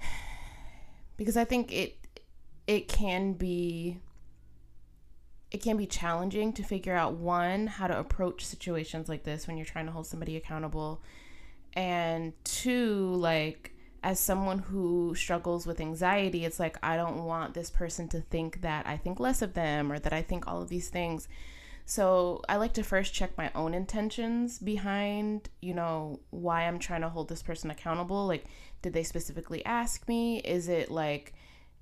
because 1.16 1.36
I 1.36 1.44
think 1.44 1.72
it 1.72 1.96
it 2.66 2.88
can 2.88 3.34
be 3.34 3.98
it 5.50 5.62
can 5.62 5.76
be 5.76 5.86
challenging 5.86 6.52
to 6.54 6.62
figure 6.62 6.94
out 6.94 7.14
one 7.14 7.66
how 7.66 7.86
to 7.88 7.98
approach 7.98 8.46
situations 8.46 9.08
like 9.08 9.24
this 9.24 9.46
when 9.46 9.58
you're 9.58 9.66
trying 9.66 9.86
to 9.86 9.92
hold 9.92 10.06
somebody 10.06 10.36
accountable 10.36 11.02
and 11.74 12.32
two 12.44 13.14
like 13.16 13.74
as 14.02 14.18
someone 14.18 14.60
who 14.60 15.14
struggles 15.14 15.66
with 15.66 15.78
anxiety 15.78 16.46
it's 16.46 16.58
like 16.58 16.78
I 16.82 16.96
don't 16.96 17.24
want 17.24 17.52
this 17.52 17.68
person 17.68 18.08
to 18.08 18.22
think 18.22 18.62
that 18.62 18.86
I 18.86 18.96
think 18.96 19.20
less 19.20 19.42
of 19.42 19.52
them 19.52 19.92
or 19.92 19.98
that 19.98 20.14
I 20.14 20.22
think 20.22 20.46
all 20.46 20.62
of 20.62 20.70
these 20.70 20.88
things 20.88 21.28
so 21.90 22.40
I 22.48 22.54
like 22.54 22.74
to 22.74 22.84
first 22.84 23.12
check 23.12 23.36
my 23.36 23.50
own 23.52 23.74
intentions 23.74 24.60
behind, 24.60 25.48
you 25.60 25.74
know, 25.74 26.20
why 26.30 26.62
I'm 26.62 26.78
trying 26.78 27.00
to 27.00 27.08
hold 27.08 27.28
this 27.28 27.42
person 27.42 27.68
accountable. 27.68 28.28
Like, 28.28 28.44
did 28.80 28.92
they 28.92 29.02
specifically 29.02 29.64
ask 29.64 30.06
me? 30.06 30.38
Is 30.38 30.68
it 30.68 30.88
like, 30.88 31.34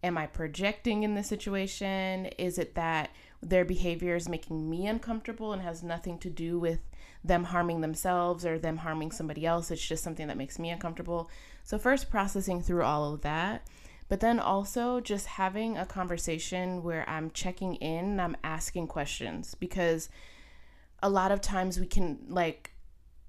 am 0.02 0.16
I 0.16 0.26
projecting 0.26 1.02
in 1.02 1.14
this 1.14 1.28
situation? 1.28 2.24
Is 2.38 2.56
it 2.56 2.74
that 2.74 3.10
their 3.42 3.66
behavior 3.66 4.16
is 4.16 4.30
making 4.30 4.70
me 4.70 4.86
uncomfortable 4.86 5.52
and 5.52 5.60
has 5.60 5.82
nothing 5.82 6.18
to 6.20 6.30
do 6.30 6.58
with 6.58 6.80
them 7.22 7.44
harming 7.44 7.82
themselves 7.82 8.46
or 8.46 8.58
them 8.58 8.78
harming 8.78 9.10
somebody 9.10 9.44
else? 9.44 9.70
It's 9.70 9.86
just 9.86 10.02
something 10.02 10.28
that 10.28 10.38
makes 10.38 10.58
me 10.58 10.70
uncomfortable. 10.70 11.28
So, 11.64 11.76
first 11.76 12.08
processing 12.08 12.62
through 12.62 12.84
all 12.84 13.12
of 13.12 13.20
that 13.20 13.66
but 14.08 14.20
then 14.20 14.38
also 14.40 15.00
just 15.00 15.26
having 15.26 15.76
a 15.76 15.86
conversation 15.86 16.82
where 16.82 17.08
I'm 17.08 17.30
checking 17.30 17.74
in 17.76 18.04
and 18.04 18.20
I'm 18.20 18.36
asking 18.42 18.86
questions 18.86 19.54
because 19.54 20.08
a 21.02 21.08
lot 21.10 21.30
of 21.30 21.40
times 21.40 21.78
we 21.78 21.86
can 21.86 22.18
like 22.28 22.72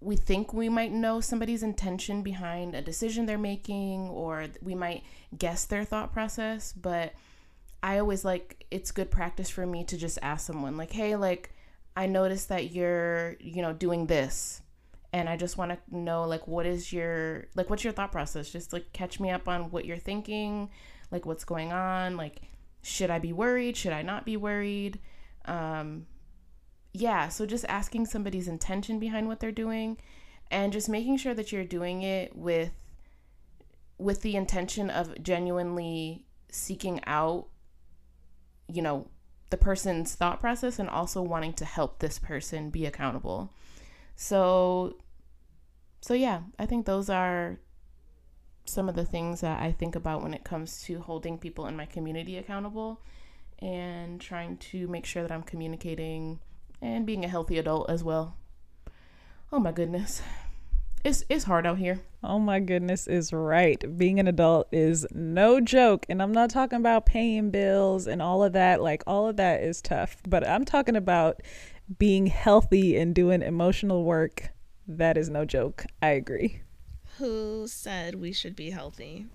we 0.02 0.16
think 0.16 0.54
we 0.54 0.70
might 0.70 0.92
know 0.92 1.20
somebody's 1.20 1.64
intention 1.64 2.22
behind 2.22 2.74
a 2.74 2.82
decision 2.82 3.26
they're 3.26 3.38
making 3.38 4.08
or 4.10 4.46
we 4.62 4.74
might 4.74 5.04
guess 5.38 5.66
their 5.66 5.84
thought 5.84 6.14
process 6.14 6.74
but 6.74 7.14
i 7.84 8.00
always 8.00 8.24
like 8.24 8.66
it's 8.72 8.92
good 8.92 9.12
practice 9.12 9.50
for 9.50 9.66
me 9.66 9.84
to 9.84 9.98
just 9.98 10.18
ask 10.22 10.48
someone 10.48 10.78
like 10.78 10.92
hey 10.92 11.16
like 11.16 11.54
i 11.98 12.06
noticed 12.06 12.50
that 12.50 12.72
you're 12.72 13.36
you 13.40 13.62
know 13.62 13.74
doing 13.74 14.08
this 14.08 14.62
and 15.12 15.28
I 15.28 15.38
just 15.38 15.58
want 15.58 15.72
to 15.72 15.80
know 15.96 16.24
like 16.26 16.48
what 16.48 16.66
is 16.66 16.94
your 16.94 17.46
like 17.56 17.70
what's 17.70 17.84
your 17.84 17.94
thought 17.94 18.12
process? 18.12 18.50
Just 18.50 18.74
like 18.74 18.92
catch 18.94 19.20
me 19.20 19.32
up 19.32 19.48
on 19.48 19.72
what 19.72 19.86
you're 19.86 19.98
thinking, 19.98 20.70
like 21.12 21.26
what's 21.26 21.44
going 21.44 21.72
on, 21.72 22.18
like 22.18 22.42
should 22.82 23.10
I 23.10 23.20
be 23.20 23.34
worried? 23.34 23.76
Should 23.76 23.94
I 23.94 24.02
not 24.02 24.26
be 24.26 24.38
worried? 24.38 25.00
Um 25.46 26.06
yeah, 26.94 27.30
so 27.30 27.46
just 27.46 27.66
asking 27.68 28.08
somebody's 28.08 28.48
intention 28.48 29.00
behind 29.00 29.28
what 29.28 29.40
they're 29.40 29.52
doing 29.52 29.98
and 30.50 30.74
just 30.74 30.90
making 30.90 31.18
sure 31.18 31.34
that 31.34 31.52
you're 31.52 31.64
doing 31.64 32.02
it 32.02 32.36
with 32.36 32.72
with 33.98 34.22
the 34.22 34.36
intention 34.36 34.90
of 34.90 35.22
genuinely 35.22 36.26
seeking 36.52 37.00
out 37.06 37.48
you 38.68 38.82
know 38.82 39.08
the 39.50 39.58
person's 39.58 40.14
thought 40.14 40.40
process 40.40 40.78
and 40.80 40.90
also 40.90 41.22
wanting 41.22 41.54
to 41.54 41.66
help 41.66 42.00
this 42.00 42.20
person 42.20 42.70
be 42.70 42.86
accountable. 42.86 43.52
So 44.22 44.98
so 46.02 46.14
yeah, 46.14 46.42
I 46.60 46.66
think 46.66 46.86
those 46.86 47.10
are 47.10 47.58
some 48.66 48.90
of 48.90 48.96
the 48.96 49.06
things 49.06 49.40
that 49.40 49.62
I 49.62 49.72
think 49.72 49.96
about 49.96 50.22
when 50.22 50.34
it 50.34 50.44
comes 50.44 50.82
to 50.84 51.00
holding 51.00 51.38
people 51.38 51.68
in 51.68 51.78
my 51.78 51.86
community 51.86 52.38
accountable 52.38 53.02
and 53.60 54.20
trying 54.20 54.58
to 54.58 54.90
make 54.90 55.06
sure 55.06 55.24
that 55.24 55.32
I'm 55.32 55.42
communicating 55.42 56.40
and 56.82 57.06
being 57.06 57.24
a 57.24 57.30
healthy 57.30 57.58
adult 57.58 57.90
as 57.90 58.04
well. 58.04 58.36
Oh 59.54 59.60
my 59.60 59.72
goodness. 59.72 60.22
It's 61.02 61.24
it's 61.30 61.46
hard 61.46 61.66
out 61.66 61.78
here. 61.78 62.02
Oh 62.22 62.40
my 62.40 62.60
goodness 62.60 63.08
is 63.08 63.32
right. 63.32 63.82
Being 63.98 64.20
an 64.20 64.28
adult 64.28 64.68
is 64.74 65.08
no 65.12 65.62
joke 65.62 66.06
and 66.10 66.22
I'm 66.22 66.34
not 66.34 66.50
talking 66.50 66.80
about 66.80 67.06
paying 67.06 67.52
bills 67.52 68.06
and 68.06 68.22
all 68.22 68.44
of 68.44 68.52
that. 68.52 68.82
Like 68.82 69.02
all 69.08 69.30
of 69.30 69.38
that 69.38 69.64
is 69.64 69.82
tough, 69.82 70.18
but 70.28 70.46
I'm 70.46 70.66
talking 70.66 70.98
about 70.98 71.42
being 71.98 72.28
healthy 72.28 72.98
and 72.98 73.16
doing 73.16 73.42
emotional 73.42 74.04
work. 74.04 74.50
That 74.88 75.18
is 75.18 75.30
no 75.30 75.46
joke. 75.46 75.86
I 76.02 76.10
agree. 76.10 76.62
Who 77.18 77.68
said 77.68 78.16
we 78.16 78.32
should 78.32 78.56
be 78.56 78.72
healthy? 78.72 79.28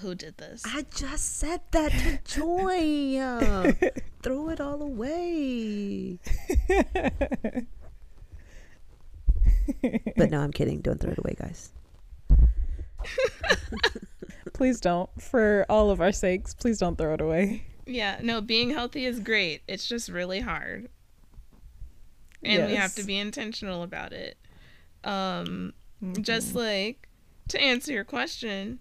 Who 0.00 0.14
did 0.14 0.38
this? 0.38 0.62
I 0.66 0.84
just 0.94 1.38
said 1.38 1.60
that 1.70 1.92
to 1.92 2.18
Joy. 2.40 3.90
Throw 4.22 4.48
it 4.50 4.60
all 4.60 4.82
away. 4.82 6.18
but 10.16 10.30
no, 10.30 10.40
I'm 10.40 10.52
kidding. 10.52 10.80
Don't 10.80 11.00
throw 11.00 11.12
it 11.12 11.18
away, 11.18 11.36
guys. 11.38 11.70
please 14.52 14.80
don't. 14.80 15.10
For 15.20 15.66
all 15.68 15.90
of 15.90 16.00
our 16.00 16.12
sakes, 16.12 16.54
please 16.54 16.78
don't 16.78 16.96
throw 16.96 17.14
it 17.14 17.20
away. 17.20 17.64
Yeah, 17.86 18.18
no, 18.22 18.40
being 18.40 18.70
healthy 18.70 19.04
is 19.04 19.20
great. 19.20 19.62
It's 19.68 19.86
just 19.86 20.08
really 20.08 20.40
hard. 20.40 20.88
And 22.44 22.62
yes. 22.62 22.70
we 22.70 22.76
have 22.76 22.94
to 22.94 23.04
be 23.04 23.18
intentional 23.18 23.82
about 23.82 24.12
it. 24.12 24.36
Um 25.02 25.72
mm-hmm. 26.02 26.22
just 26.22 26.54
like 26.54 27.08
to 27.48 27.60
answer 27.60 27.92
your 27.92 28.04
question, 28.04 28.78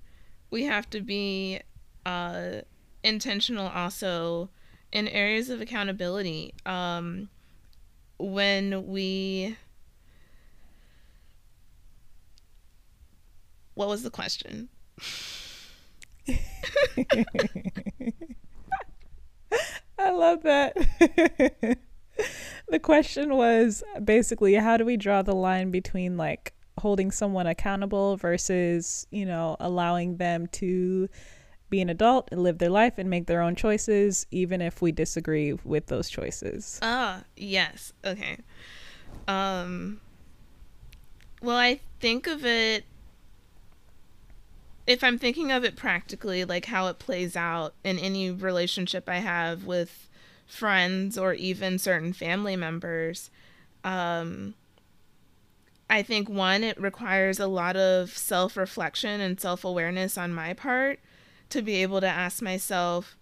we 0.49 0.63
have 0.63 0.89
to 0.91 1.01
be 1.01 1.59
uh 2.05 2.61
intentional 3.03 3.67
also 3.67 4.49
in 4.91 5.07
areas 5.07 5.49
of 5.49 5.61
accountability. 5.61 6.53
Um 6.65 7.29
when 8.17 8.87
we 8.87 9.57
What 13.75 13.87
was 13.87 14.03
the 14.03 14.11
question? 14.11 14.69
I 19.97 20.11
love 20.11 20.43
that. 20.43 21.77
the 22.67 22.79
question 22.79 23.35
was 23.35 23.83
basically 24.03 24.53
how 24.55 24.77
do 24.77 24.85
we 24.85 24.97
draw 24.97 25.21
the 25.21 25.35
line 25.35 25.71
between 25.71 26.17
like 26.17 26.53
holding 26.79 27.11
someone 27.11 27.47
accountable 27.47 28.17
versus, 28.17 29.07
you 29.11 29.25
know, 29.25 29.55
allowing 29.59 30.17
them 30.17 30.47
to 30.47 31.07
be 31.69 31.81
an 31.81 31.89
adult 31.89 32.29
and 32.31 32.43
live 32.43 32.59
their 32.59 32.69
life 32.69 32.97
and 32.97 33.09
make 33.09 33.25
their 33.25 33.41
own 33.41 33.55
choices 33.55 34.27
even 34.31 34.61
if 34.61 34.81
we 34.81 34.91
disagree 34.91 35.53
with 35.63 35.87
those 35.87 36.09
choices. 36.09 36.79
Ah, 36.81 37.23
yes. 37.35 37.93
Okay. 38.05 38.37
Um 39.27 39.99
well, 41.41 41.57
I 41.57 41.81
think 41.99 42.27
of 42.27 42.45
it 42.45 42.85
if 44.85 45.03
I'm 45.03 45.17
thinking 45.17 45.51
of 45.51 45.63
it 45.63 45.75
practically, 45.75 46.43
like 46.43 46.65
how 46.65 46.87
it 46.87 46.99
plays 46.99 47.35
out 47.35 47.73
in 47.83 47.97
any 47.97 48.29
relationship 48.31 49.07
I 49.07 49.17
have 49.17 49.65
with 49.65 50.09
friends 50.47 51.17
or 51.17 51.33
even 51.33 51.77
certain 51.77 52.13
family 52.13 52.55
members, 52.55 53.29
um, 53.83 54.53
I 55.89 56.01
think 56.01 56.29
one, 56.29 56.63
it 56.63 56.79
requires 56.79 57.39
a 57.39 57.47
lot 57.47 57.75
of 57.75 58.17
self 58.17 58.57
reflection 58.57 59.21
and 59.21 59.39
self 59.39 59.63
awareness 59.63 60.17
on 60.17 60.33
my 60.33 60.53
part 60.53 60.99
to 61.49 61.61
be 61.61 61.75
able 61.75 62.01
to 62.01 62.07
ask 62.07 62.41
myself, 62.41 63.15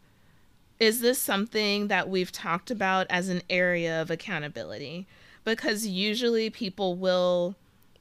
is 0.79 1.01
this 1.01 1.19
something 1.19 1.89
that 1.89 2.09
we've 2.09 2.31
talked 2.31 2.71
about 2.71 3.07
as 3.09 3.29
an 3.29 3.41
area 3.49 4.01
of 4.01 4.09
accountability? 4.09 5.05
Because 5.43 5.85
usually 5.85 6.49
people 6.49 6.95
will 6.95 7.55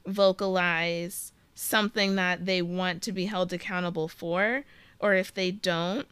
vocalize 0.05 1.31
something 1.53 2.15
that 2.15 2.45
they 2.45 2.61
want 2.61 3.01
to 3.03 3.11
be 3.11 3.25
held 3.25 3.51
accountable 3.53 4.07
for, 4.07 4.63
or 4.99 5.13
if 5.13 5.33
they 5.33 5.51
don't, 5.51 6.07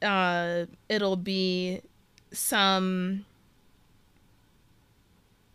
uh, 0.00 0.66
it'll 0.88 1.16
be 1.16 1.82
some 2.32 3.24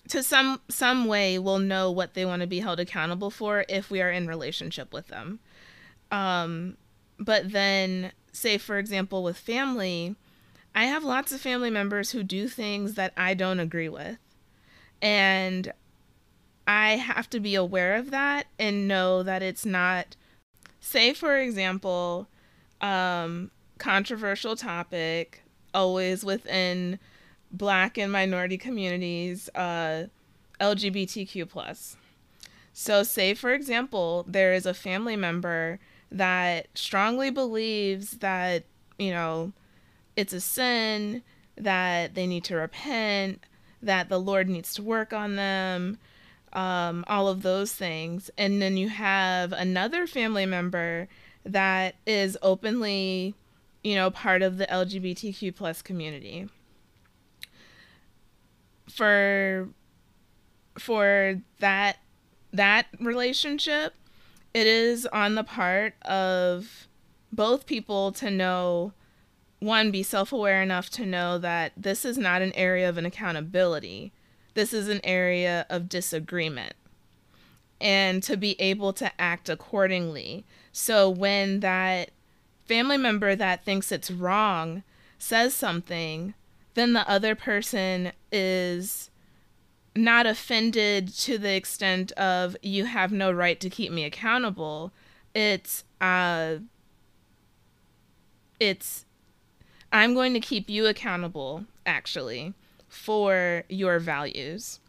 to 0.10 0.22
some 0.22 0.62
some 0.70 1.06
way 1.06 1.40
we'll 1.40 1.60
know 1.60 1.90
what 1.90 2.14
they 2.14 2.26
want 2.26 2.42
to 2.42 2.48
be 2.48 2.60
held 2.60 2.80
accountable 2.80 3.30
for 3.30 3.66
if 3.70 3.90
we 3.90 4.02
are 4.02 4.12
in 4.12 4.28
relationship 4.28 4.94
with 4.94 5.08
them. 5.08 5.40
Um, 6.12 6.78
but 7.18 7.52
then, 7.52 8.12
say 8.32 8.58
for 8.58 8.78
example, 8.78 9.24
with 9.24 9.38
family, 9.38 10.16
I 10.76 10.86
have 10.86 11.04
lots 11.04 11.32
of 11.32 11.42
family 11.42 11.70
members 11.70 12.12
who 12.12 12.24
do 12.24 12.48
things 12.48 12.96
that 12.96 13.14
I 13.16 13.34
don't 13.34 13.60
agree 13.60 13.90
with, 13.90 14.18
and 15.02 15.72
I 16.68 16.98
have 16.98 17.30
to 17.32 17.40
be 17.40 17.56
aware 17.56 17.96
of 17.96 18.12
that 18.12 18.48
and 18.58 18.88
know 18.88 19.24
that 19.24 19.42
it's 19.42 19.66
not, 19.66 20.16
say, 20.80 21.14
for 21.14 21.38
example, 21.38 22.28
um, 22.82 23.52
controversial 23.78 24.56
topic, 24.56 25.43
always 25.74 26.24
within 26.24 27.00
black 27.52 27.98
and 27.98 28.12
minority 28.12 28.58
communities, 28.58 29.50
uh, 29.56 30.06
LGBTQ. 30.60 31.50
plus. 31.50 31.98
So, 32.74 33.04
say, 33.04 33.34
for 33.34 33.54
example, 33.54 34.26
there 34.28 34.54
is 34.54 34.66
a 34.66 34.74
family 34.74 35.16
member 35.16 35.80
that 36.12 36.68
strongly 36.74 37.30
believes 37.30 38.18
that, 38.18 38.64
you 38.98 39.12
know, 39.12 39.54
it's 40.16 40.34
a 40.34 40.42
sin, 40.42 41.24
that 41.56 42.16
they 42.16 42.26
need 42.26 42.44
to 42.46 42.56
repent, 42.56 43.44
that 43.82 44.10
the 44.10 44.20
Lord 44.20 44.50
needs 44.50 44.74
to 44.76 44.84
work 44.84 45.14
on 45.14 45.36
them, 45.36 45.98
um, 46.54 47.04
all 47.08 47.28
of 47.28 47.42
those 47.42 47.74
things. 47.74 48.30
And 48.38 48.62
then 48.62 48.78
you 48.78 48.90
have 48.90 49.52
another 49.52 50.08
family 50.08 50.46
member 50.46 51.08
that 51.46 51.96
is 52.08 52.38
openly, 52.42 53.36
you 53.84 53.96
know, 53.96 54.10
part 54.10 54.42
of 54.42 54.58
the 54.58 54.66
LGBTQ 54.68 55.56
plus 55.56 55.82
community. 55.82 56.50
For 58.90 59.70
for 60.78 61.42
that 61.60 61.98
that 62.52 62.88
relationship, 63.00 63.94
it 64.54 64.68
is 64.68 65.06
on 65.08 65.36
the 65.36 65.44
part 65.44 65.94
of 66.04 66.88
both 67.32 67.66
people 67.66 68.12
to 68.14 68.30
know 68.30 68.94
one 69.60 69.92
be 69.92 70.04
self-aware 70.04 70.62
enough 70.62 70.90
to 70.90 71.06
know 71.06 71.38
that 71.38 71.72
this 71.78 72.04
is 72.04 72.18
not 72.18 72.42
an 72.42 72.52
area 72.54 72.88
of 72.88 72.98
an 72.98 73.06
accountability 73.06 74.12
this 74.54 74.74
is 74.74 74.88
an 74.88 75.02
area 75.04 75.66
of 75.70 75.90
disagreement 75.90 76.74
and 77.82 78.22
to 78.24 78.38
be 78.38 78.60
able 78.62 78.94
to 78.94 79.12
act 79.20 79.50
accordingly. 79.50 80.46
So 80.72 81.10
when 81.10 81.60
that 81.62 82.12
family 82.66 82.98
member 82.98 83.36
that 83.36 83.64
thinks 83.64 83.92
it's 83.92 84.12
wrong 84.12 84.84
says 85.18 85.54
something, 85.54 86.34
then 86.74 86.94
the 86.94 87.10
other 87.10 87.34
person 87.34 88.12
is 88.32 89.10
not 89.96 90.26
offended 90.26 91.08
to 91.08 91.38
the 91.38 91.56
extent 91.56 92.12
of 92.14 92.58
you 92.62 92.86
have 92.86 93.12
no 93.12 93.32
right 93.32 93.60
to 93.60 93.70
keep 93.70 93.92
me 93.92 94.04
accountable. 94.04 94.92
It's 95.34 95.84
uh 96.02 96.58
it's 98.60 99.06
I'm 99.92 100.14
going 100.14 100.34
to 100.34 100.40
keep 100.40 100.70
you 100.70 100.88
accountable 100.88 101.66
actually 101.86 102.54
for 102.88 103.64
your 103.70 104.00
values 104.00 104.80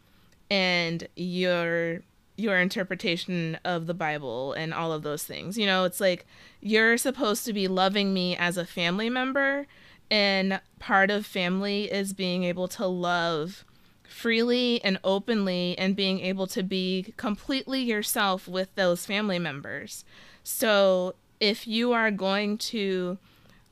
and 0.49 1.07
your 1.15 2.01
your 2.37 2.59
interpretation 2.59 3.57
of 3.63 3.87
the 3.87 3.93
Bible 3.93 4.53
and 4.53 4.73
all 4.73 4.91
of 4.91 5.03
those 5.03 5.23
things. 5.23 5.57
You 5.57 5.65
know, 5.65 5.85
it's 5.85 6.01
like 6.01 6.25
you're 6.61 6.97
supposed 6.97 7.45
to 7.45 7.53
be 7.53 7.67
loving 7.67 8.13
me 8.13 8.35
as 8.35 8.57
a 8.57 8.65
family 8.65 9.09
member, 9.09 9.67
and 10.11 10.59
part 10.79 11.09
of 11.09 11.25
family 11.25 11.91
is 11.91 12.13
being 12.13 12.43
able 12.43 12.67
to 12.69 12.85
love 12.85 13.63
freely 14.07 14.83
and 14.83 14.99
openly 15.03 15.77
and 15.77 15.95
being 15.95 16.19
able 16.19 16.47
to 16.47 16.63
be 16.63 17.13
completely 17.17 17.81
yourself 17.81 18.47
with 18.47 18.73
those 18.75 19.05
family 19.05 19.39
members. 19.39 20.05
So, 20.43 21.15
if 21.39 21.67
you 21.67 21.91
are 21.91 22.11
going 22.11 22.57
to 22.57 23.17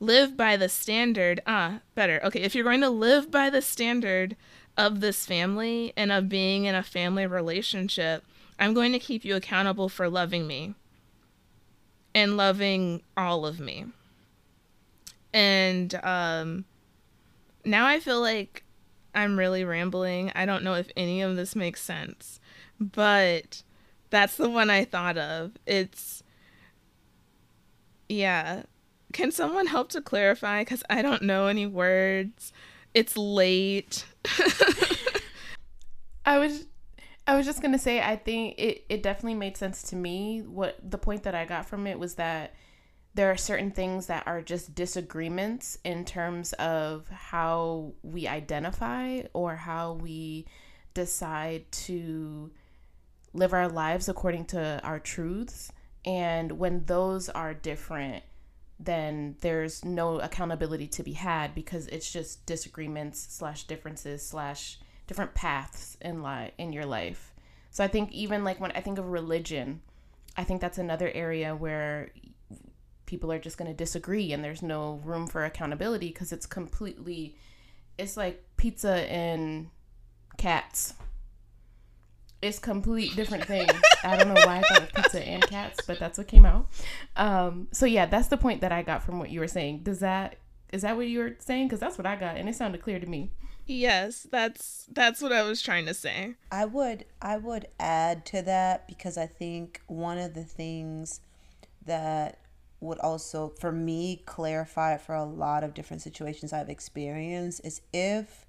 live 0.00 0.36
by 0.36 0.56
the 0.56 0.68
standard, 0.68 1.40
ah, 1.46 1.80
better. 1.94 2.20
Okay, 2.24 2.42
if 2.42 2.54
you're 2.54 2.64
going 2.64 2.80
to 2.82 2.90
live 2.90 3.30
by 3.30 3.48
the 3.48 3.62
standard 3.62 4.36
of 4.76 5.00
this 5.00 5.24
family 5.24 5.92
and 5.96 6.12
of 6.12 6.28
being 6.28 6.64
in 6.64 6.74
a 6.74 6.82
family 6.82 7.26
relationship, 7.26 8.24
I'm 8.58 8.74
going 8.74 8.92
to 8.92 8.98
keep 8.98 9.24
you 9.24 9.36
accountable 9.36 9.88
for 9.88 10.08
loving 10.08 10.46
me 10.46 10.74
and 12.14 12.36
loving 12.36 13.02
all 13.16 13.44
of 13.44 13.58
me. 13.58 13.86
And 15.32 15.94
um, 16.04 16.64
now 17.64 17.86
I 17.86 17.98
feel 17.98 18.20
like 18.20 18.62
I'm 19.14 19.38
really 19.38 19.64
rambling. 19.64 20.30
I 20.34 20.46
don't 20.46 20.62
know 20.62 20.74
if 20.74 20.88
any 20.96 21.22
of 21.22 21.36
this 21.36 21.56
makes 21.56 21.82
sense, 21.82 22.38
but 22.78 23.62
that's 24.10 24.36
the 24.36 24.48
one 24.48 24.70
I 24.70 24.84
thought 24.84 25.18
of. 25.18 25.52
It's, 25.66 26.22
yeah. 28.08 28.62
Can 29.12 29.32
someone 29.32 29.66
help 29.66 29.90
to 29.90 30.00
clarify? 30.00 30.62
Because 30.62 30.82
I 30.88 31.02
don't 31.02 31.22
know 31.22 31.48
any 31.48 31.66
words. 31.66 32.52
It's 32.94 33.16
late. 33.16 34.04
I 36.26 36.38
was 36.38 36.66
I 37.26 37.36
was 37.36 37.46
just 37.46 37.62
gonna 37.62 37.78
say 37.78 38.00
I 38.00 38.16
think 38.16 38.58
it, 38.58 38.84
it 38.88 39.02
definitely 39.02 39.34
made 39.34 39.56
sense 39.56 39.82
to 39.84 39.96
me. 39.96 40.42
What 40.42 40.78
the 40.82 40.98
point 40.98 41.22
that 41.22 41.34
I 41.34 41.44
got 41.44 41.66
from 41.66 41.86
it 41.86 41.98
was 41.98 42.16
that 42.16 42.54
there 43.14 43.30
are 43.30 43.36
certain 43.36 43.70
things 43.70 44.06
that 44.06 44.26
are 44.26 44.42
just 44.42 44.74
disagreements 44.74 45.78
in 45.84 46.04
terms 46.04 46.52
of 46.54 47.08
how 47.08 47.92
we 48.02 48.26
identify 48.26 49.22
or 49.32 49.54
how 49.54 49.92
we 49.94 50.46
decide 50.94 51.70
to 51.70 52.50
live 53.32 53.52
our 53.52 53.68
lives 53.68 54.08
according 54.08 54.46
to 54.46 54.80
our 54.82 54.98
truths. 54.98 55.70
And 56.04 56.52
when 56.52 56.84
those 56.86 57.28
are 57.28 57.54
different, 57.54 58.24
then 58.80 59.36
there's 59.40 59.84
no 59.84 60.18
accountability 60.18 60.88
to 60.88 61.02
be 61.02 61.12
had 61.12 61.54
because 61.54 61.86
it's 61.86 62.12
just 62.12 62.44
disagreements 62.46 63.26
slash 63.30 63.64
differences 63.64 64.26
slash 64.26 64.78
different 65.06 65.34
paths 65.34 65.96
in 66.00 66.22
life 66.22 66.52
in 66.58 66.72
your 66.72 66.86
life. 66.86 67.32
So 67.70 67.82
I 67.82 67.88
think 67.88 68.12
even 68.12 68.44
like 68.44 68.60
when 68.60 68.70
I 68.72 68.80
think 68.80 68.98
of 68.98 69.06
religion, 69.06 69.80
I 70.36 70.44
think 70.44 70.60
that's 70.60 70.78
another 70.78 71.10
area 71.12 71.54
where 71.54 72.10
people 73.06 73.30
are 73.30 73.38
just 73.38 73.58
going 73.58 73.70
to 73.70 73.76
disagree 73.76 74.32
and 74.32 74.42
there's 74.42 74.62
no 74.62 75.00
room 75.04 75.26
for 75.26 75.44
accountability 75.44 76.08
because 76.08 76.32
it's 76.32 76.46
completely 76.46 77.36
it's 77.98 78.16
like 78.16 78.42
pizza 78.56 79.10
and 79.10 79.68
cats. 80.36 80.94
It's 82.42 82.58
complete 82.58 83.16
different 83.16 83.44
things 83.46 83.72
i 84.02 84.16
don't 84.16 84.28
know 84.28 84.40
why 84.44 84.58
i 84.58 84.62
thought 84.62 84.82
of 84.82 84.92
pizza 84.92 85.26
and 85.26 85.42
cats 85.42 85.80
but 85.86 85.98
that's 85.98 86.18
what 86.18 86.28
came 86.28 86.44
out. 86.44 86.68
Um, 87.16 87.68
so 87.72 87.86
yeah 87.86 88.06
that's 88.06 88.28
the 88.28 88.36
point 88.36 88.60
that 88.60 88.72
i 88.72 88.82
got 88.82 89.02
from 89.02 89.18
what 89.18 89.30
you 89.30 89.40
were 89.40 89.48
saying. 89.48 89.80
Does 89.82 90.00
that 90.00 90.36
is 90.72 90.82
that 90.82 90.96
what 90.96 91.06
you 91.06 91.20
were 91.20 91.36
saying? 91.38 91.68
Because 91.68 91.80
that's 91.80 91.98
what 91.98 92.06
i 92.06 92.16
got 92.16 92.36
and 92.36 92.48
it 92.48 92.54
sounded 92.54 92.82
clear 92.82 93.00
to 93.00 93.06
me 93.06 93.32
yes 93.66 94.26
that's 94.30 94.86
that's 94.92 95.22
what 95.22 95.32
i 95.32 95.42
was 95.42 95.62
trying 95.62 95.86
to 95.86 95.94
say. 95.94 96.34
I 96.50 96.64
would 96.64 97.04
i 97.22 97.36
would 97.36 97.66
add 97.78 98.26
to 98.26 98.42
that 98.42 98.86
because 98.86 99.16
i 99.16 99.26
think 99.26 99.80
one 99.86 100.18
of 100.18 100.34
the 100.34 100.44
things 100.44 101.20
that 101.86 102.38
would 102.84 102.98
also, 102.98 103.48
for 103.48 103.72
me, 103.72 104.22
clarify 104.26 104.96
for 104.98 105.14
a 105.14 105.24
lot 105.24 105.64
of 105.64 105.74
different 105.74 106.02
situations 106.02 106.52
I've 106.52 106.68
experienced 106.68 107.62
is 107.64 107.80
if 107.92 108.46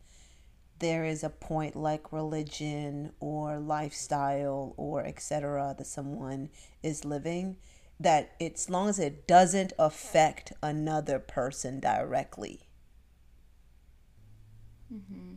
there 0.79 1.05
is 1.05 1.23
a 1.23 1.29
point 1.29 1.75
like 1.75 2.11
religion 2.11 3.13
or 3.21 3.59
lifestyle 3.59 4.73
or 4.75 5.05
etc 5.05 5.73
that 5.77 5.87
someone 5.87 6.49
is 6.83 7.05
living 7.05 7.55
that 7.97 8.33
it's 8.41 8.69
long 8.69 8.89
as 8.89 8.99
it 8.99 9.25
doesn't 9.25 9.71
affect 9.79 10.51
another 10.61 11.17
person 11.17 11.79
directly 11.79 12.59
mm-hmm. 14.93 15.35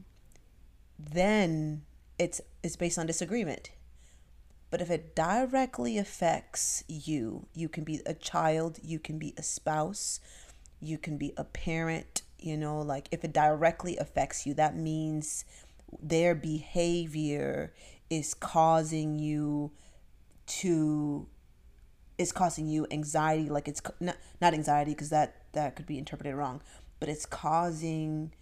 then 0.98 1.82
it's 2.18 2.40
it's 2.62 2.76
based 2.76 2.98
on 2.98 3.06
disagreement 3.06 3.70
but 4.70 4.80
if 4.80 4.90
it 4.90 5.14
directly 5.14 5.96
affects 5.96 6.84
you, 6.88 7.46
you 7.54 7.68
can 7.68 7.84
be 7.84 8.00
a 8.04 8.12
child, 8.12 8.78
you 8.82 8.98
can 8.98 9.18
be 9.18 9.32
a 9.38 9.42
spouse, 9.42 10.20
you 10.80 10.98
can 10.98 11.16
be 11.16 11.32
a 11.36 11.44
parent, 11.44 12.22
you 12.38 12.56
know, 12.56 12.80
like 12.80 13.08
if 13.10 13.24
it 13.24 13.32
directly 13.32 13.96
affects 13.96 14.46
you, 14.46 14.52
that 14.54 14.76
means 14.76 15.44
their 16.02 16.34
behavior 16.34 17.72
is 18.10 18.34
causing 18.34 19.18
you 19.18 19.70
to 20.46 21.26
is 22.18 22.32
causing 22.32 22.66
you 22.66 22.86
anxiety 22.90 23.48
like 23.48 23.68
it's 23.68 23.80
not, 24.00 24.16
not 24.40 24.52
anxiety 24.52 24.92
because 24.92 25.10
that 25.10 25.42
that 25.52 25.76
could 25.76 25.86
be 25.86 25.98
interpreted 25.98 26.34
wrong 26.34 26.60
but 27.00 27.08
it's 27.08 27.24
causing 27.26 28.32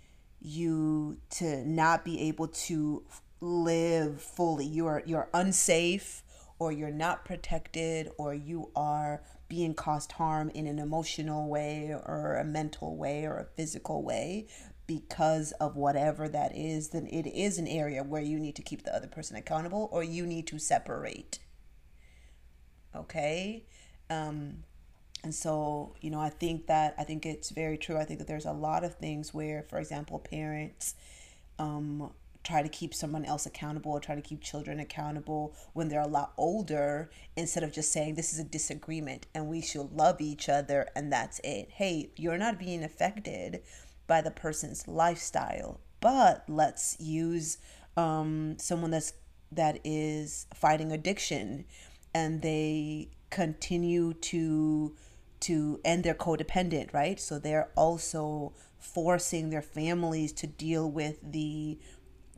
you 0.47 1.19
to 1.29 1.69
not 1.69 2.05
be 2.05 2.21
able 2.21 2.47
to 2.47 3.03
live 3.41 4.23
fully. 4.23 4.65
You're 4.65 5.03
you're 5.05 5.29
unsafe 5.35 6.23
or 6.59 6.71
you're 6.73 6.91
not 6.91 7.25
protected 7.25 8.11
or 8.17 8.33
you 8.33 8.71
are 8.77 9.23
being 9.49 9.75
caused 9.75 10.13
harm 10.13 10.51
in 10.51 10.67
an 10.67 10.79
emotional 10.79 11.49
way 11.49 11.93
or 11.93 12.37
a 12.37 12.45
mental 12.45 12.97
way 12.97 13.25
or 13.25 13.39
a 13.39 13.45
physical 13.57 14.03
way 14.03 14.47
because 14.87 15.51
of 15.53 15.77
whatever 15.77 16.29
that 16.29 16.57
is, 16.57 16.91
then 16.91 17.07
it 17.09 17.27
is 17.27 17.59
an 17.59 17.67
area 17.67 18.05
where 18.05 18.23
you 18.23 18.39
need 18.39 18.55
to 18.55 18.63
keep 18.63 18.85
the 18.85 18.95
other 18.95 19.09
person 19.09 19.37
accountable 19.37 19.89
or 19.91 20.05
you 20.05 20.25
need 20.25 20.47
to 20.47 20.59
separate. 20.59 21.41
Okay? 22.95 23.67
Um, 24.09 24.63
and 25.27 25.35
so, 25.35 25.93
you 26.01 26.09
know, 26.09 26.21
I 26.21 26.29
think 26.29 26.69
that 26.69 26.95
I 26.97 27.03
think 27.03 27.27
it's 27.27 27.51
very 27.51 27.77
true. 27.77 27.97
I 27.97 28.05
think 28.05 28.21
that 28.21 28.29
there's 28.29 28.45
a 28.45 28.53
lot 28.53 28.85
of 28.85 28.95
things 28.95 29.35
where, 29.35 29.65
for 29.69 29.81
example, 29.81 30.21
parents 30.21 30.95
um, 31.59 32.13
try 32.45 32.63
to 32.63 32.69
keep 32.69 32.95
someone 32.95 33.25
else 33.25 33.45
accountable 33.45 33.91
or 33.91 33.99
try 33.99 34.15
to 34.15 34.21
keep 34.21 34.41
children 34.41 34.79
accountable 34.79 35.53
when 35.73 35.89
they're 35.89 36.01
a 36.01 36.07
lot 36.07 36.33
older 36.39 37.11
instead 37.35 37.65
of 37.65 37.73
just 37.73 37.91
saying 37.91 38.15
this 38.15 38.33
is 38.33 38.39
a 38.39 38.45
disagreement 38.45 39.27
and 39.35 39.49
we 39.49 39.61
should 39.61 39.91
love 39.91 40.21
each 40.21 40.49
other 40.49 40.87
and 40.95 41.13
that's 41.13 41.41
it. 41.43 41.71
Hey, 41.73 42.13
you're 42.15 42.39
not 42.39 42.57
being 42.57 42.85
affected 42.85 43.65
by 44.07 44.21
the 44.21 44.31
person's 44.31 44.87
lifestyle, 44.87 45.81
but 46.01 46.45
let's 46.47 46.97
use 47.01 47.59
um, 47.97 48.59
someone 48.61 48.93
that's 48.93 49.13
that 49.51 49.81
is 49.83 50.47
fighting 50.55 50.93
addiction 50.93 51.65
and 52.15 52.43
they 52.43 53.09
continue 53.31 54.13
to 54.15 54.95
to 55.47 55.81
end 55.85 56.03
their 56.03 56.15
codependent, 56.15 56.93
right? 56.93 57.21
So 57.21 57.39
they're 57.39 57.71
also 57.77 58.53
forcing 58.79 59.51
their 59.51 59.63
families 59.63 60.33
to 60.33 60.47
deal 60.47 60.91
with 60.91 61.19
the 61.23 61.79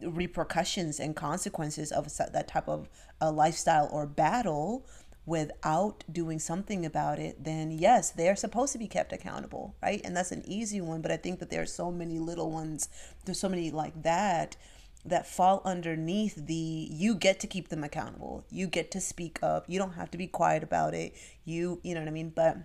repercussions 0.03 1.01
and 1.01 1.17
consequences 1.17 1.91
of 1.91 2.15
that 2.17 2.49
type 2.49 2.69
of 2.69 2.89
a 3.21 3.33
lifestyle 3.33 3.89
or 3.91 4.07
battle 4.07 4.87
without 5.25 6.05
doing 6.11 6.39
something 6.39 6.87
about 6.87 7.19
it, 7.19 7.45
then 7.45 7.71
yes, 7.71 8.11
they're 8.11 8.37
supposed 8.37 8.73
to 8.73 8.79
be 8.79 8.87
kept 8.87 9.13
accountable, 9.13 9.75
right? 9.83 10.01
And 10.05 10.17
that's 10.17 10.33
an 10.33 10.43
easy 10.47 10.81
one, 10.81 11.03
but 11.03 11.11
I 11.11 11.17
think 11.17 11.39
that 11.41 11.51
there 11.51 11.63
are 11.63 11.67
so 11.67 11.91
many 11.91 12.19
little 12.19 12.51
ones, 12.51 12.89
there's 13.25 13.41
so 13.41 13.49
many 13.49 13.71
like 13.71 14.03
that 14.03 14.57
that 15.05 15.27
fall 15.27 15.63
underneath 15.65 16.47
the 16.47 16.89
you 16.91 17.15
get 17.15 17.41
to 17.41 17.47
keep 17.47 17.69
them 17.69 17.85
accountable. 17.85 18.45
You 18.51 18.67
get 18.67 18.91
to 18.93 19.01
speak 19.01 19.39
up. 19.43 19.65
You 19.69 19.79
don't 19.79 19.95
have 19.95 20.11
to 20.11 20.19
be 20.19 20.27
quiet 20.27 20.63
about 20.63 20.93
it. 20.95 21.15
You, 21.45 21.81
you 21.83 21.95
know 21.95 22.01
what 22.01 22.09
I 22.09 22.13
mean? 22.13 22.33
But 22.35 22.59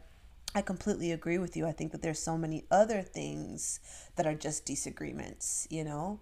I 0.56 0.62
completely 0.62 1.12
agree 1.12 1.38
with 1.38 1.58
you. 1.58 1.66
I 1.66 1.72
think 1.72 1.92
that 1.92 2.02
there's 2.02 2.20
so 2.20 2.38
many 2.38 2.66
other 2.70 3.02
things 3.02 3.80
that 4.16 4.28
are 4.28 4.36
just 4.36 4.66
disagreements, 4.66 5.68
you 5.70 5.84
know? 5.84 6.20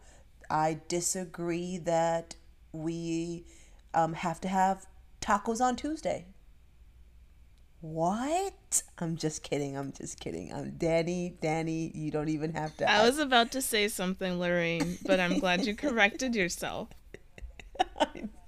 I 0.50 0.80
disagree 0.88 1.78
that 1.80 2.36
we 2.72 3.46
um, 3.94 4.14
have 4.14 4.40
to 4.42 4.48
have 4.48 4.86
tacos 5.22 5.62
on 5.62 5.76
Tuesday. 5.76 6.26
What? 7.82 8.84
I'm 9.00 9.18
just 9.18 9.44
kidding. 9.44 9.76
I'm 9.76 9.92
just 9.92 10.20
kidding. 10.20 10.54
I'm 10.54 10.72
Danny. 10.78 11.36
Danny, 11.42 11.92
you 11.96 12.12
don't 12.12 12.30
even 12.30 12.54
have 12.54 12.78
to. 12.78 12.90
I 12.90 13.04
was 13.04 13.18
about 13.18 13.52
to 13.54 13.62
say 13.62 13.88
something, 13.88 14.40
Lorraine, 14.40 14.98
but 15.06 15.20
I'm 15.20 15.40
glad 15.40 15.66
you 15.66 15.76
corrected 15.76 16.36
yourself. 16.36 16.90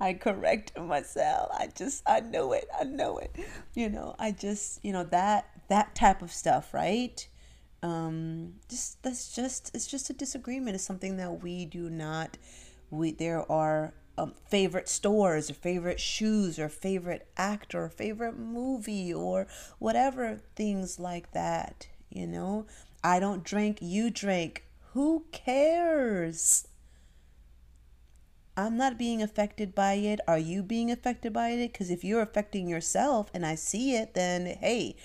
I 0.00 0.14
corrected 0.14 0.82
myself. 0.82 1.50
I 1.52 1.68
just, 1.74 2.02
I 2.06 2.20
know 2.20 2.52
it. 2.52 2.68
I 2.78 2.84
know 2.84 3.18
it. 3.18 3.34
You 3.74 3.88
know, 3.90 4.14
I 4.18 4.32
just, 4.32 4.84
you 4.84 4.92
know, 4.92 5.04
that, 5.04 5.48
that 5.68 5.94
type 5.94 6.22
of 6.22 6.32
stuff, 6.32 6.72
right? 6.74 7.26
um 7.82 8.54
just 8.68 9.02
that's 9.02 9.34
just 9.34 9.70
it's 9.74 9.86
just 9.86 10.08
a 10.10 10.12
disagreement 10.12 10.74
it's 10.74 10.84
something 10.84 11.16
that 11.18 11.42
we 11.42 11.64
do 11.64 11.90
not 11.90 12.36
we 12.90 13.12
there 13.12 13.50
are 13.50 13.92
um, 14.18 14.32
favorite 14.48 14.88
stores 14.88 15.50
or 15.50 15.54
favorite 15.54 16.00
shoes 16.00 16.58
or 16.58 16.70
favorite 16.70 17.28
actor 17.36 17.84
or 17.84 17.88
favorite 17.90 18.36
movie 18.38 19.12
or 19.12 19.46
whatever 19.78 20.40
things 20.54 20.98
like 20.98 21.32
that 21.32 21.86
you 22.08 22.26
know 22.26 22.64
i 23.04 23.20
don't 23.20 23.44
drink 23.44 23.78
you 23.82 24.10
drink 24.10 24.64
who 24.94 25.24
cares 25.32 26.66
i'm 28.56 28.76
not 28.76 28.98
being 28.98 29.22
affected 29.22 29.74
by 29.74 29.94
it 29.94 30.20
are 30.26 30.38
you 30.38 30.62
being 30.62 30.90
affected 30.90 31.32
by 31.32 31.50
it 31.50 31.72
because 31.72 31.90
if 31.90 32.04
you're 32.04 32.22
affecting 32.22 32.68
yourself 32.68 33.30
and 33.34 33.44
i 33.44 33.54
see 33.54 33.94
it 33.94 34.14
then 34.14 34.46
hey 34.60 34.96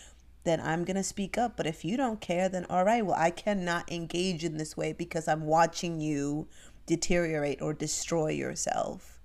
then 0.43 0.59
I'm 0.59 0.83
going 0.83 0.97
to 0.97 1.03
speak 1.03 1.37
up. 1.37 1.55
But 1.55 1.67
if 1.67 1.85
you 1.85 1.97
don't 1.97 2.19
care, 2.19 2.49
then 2.49 2.65
all 2.69 2.83
right, 2.83 3.05
well, 3.05 3.17
I 3.17 3.29
cannot 3.29 3.91
engage 3.91 4.43
in 4.43 4.57
this 4.57 4.75
way 4.75 4.93
because 4.93 5.27
I'm 5.27 5.45
watching 5.45 5.99
you 5.99 6.47
deteriorate 6.85 7.61
or 7.61 7.73
destroy 7.73 8.29
yourself. 8.31 9.19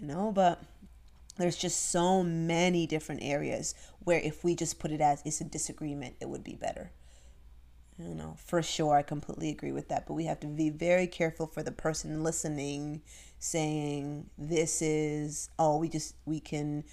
You 0.00 0.06
know, 0.06 0.32
but 0.32 0.62
there's 1.36 1.56
just 1.56 1.90
so 1.90 2.22
many 2.22 2.86
different 2.86 3.22
areas 3.22 3.74
where 4.00 4.20
if 4.20 4.44
we 4.44 4.54
just 4.54 4.78
put 4.78 4.92
it 4.92 5.00
as 5.00 5.22
it's 5.24 5.40
a 5.40 5.44
disagreement, 5.44 6.16
it 6.20 6.28
would 6.28 6.44
be 6.44 6.54
better. 6.54 6.92
You 8.02 8.14
know, 8.14 8.36
for 8.44 8.62
sure, 8.62 8.96
I 8.96 9.02
completely 9.02 9.50
agree 9.50 9.72
with 9.72 9.88
that. 9.88 10.06
But 10.06 10.14
we 10.14 10.24
have 10.24 10.40
to 10.40 10.46
be 10.46 10.70
very 10.70 11.06
careful 11.06 11.46
for 11.46 11.62
the 11.62 11.72
person 11.72 12.22
listening, 12.22 13.02
saying 13.40 14.28
this 14.36 14.82
is 14.82 15.48
oh 15.58 15.78
we 15.78 15.88
just 15.88 16.14
we 16.26 16.38
can 16.38 16.84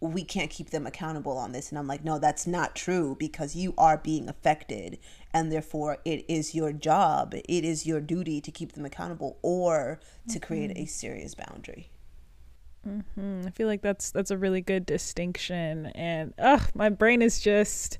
we 0.00 0.22
can't 0.22 0.50
keep 0.50 0.68
them 0.68 0.86
accountable 0.86 1.38
on 1.38 1.52
this 1.52 1.70
and 1.70 1.78
i'm 1.78 1.86
like 1.86 2.04
no 2.04 2.18
that's 2.18 2.46
not 2.46 2.76
true 2.76 3.16
because 3.18 3.56
you 3.56 3.72
are 3.78 3.96
being 3.96 4.28
affected 4.28 4.98
and 5.32 5.50
therefore 5.50 5.96
it 6.04 6.22
is 6.28 6.54
your 6.54 6.70
job 6.70 7.32
it 7.32 7.64
is 7.64 7.86
your 7.86 7.98
duty 7.98 8.42
to 8.42 8.50
keep 8.50 8.72
them 8.72 8.84
accountable 8.84 9.38
or 9.40 9.98
to 10.28 10.38
mm-hmm. 10.38 10.46
create 10.46 10.72
a 10.76 10.84
serious 10.84 11.34
boundary 11.34 11.88
Mm-hmm. 12.86 13.42
I 13.46 13.50
feel 13.50 13.66
like 13.66 13.82
that's 13.82 14.12
that's 14.12 14.30
a 14.30 14.38
really 14.38 14.60
good 14.60 14.86
distinction, 14.86 15.86
and 15.86 16.32
ugh, 16.38 16.62
my 16.74 16.88
brain 16.88 17.20
is 17.20 17.40
just. 17.40 17.98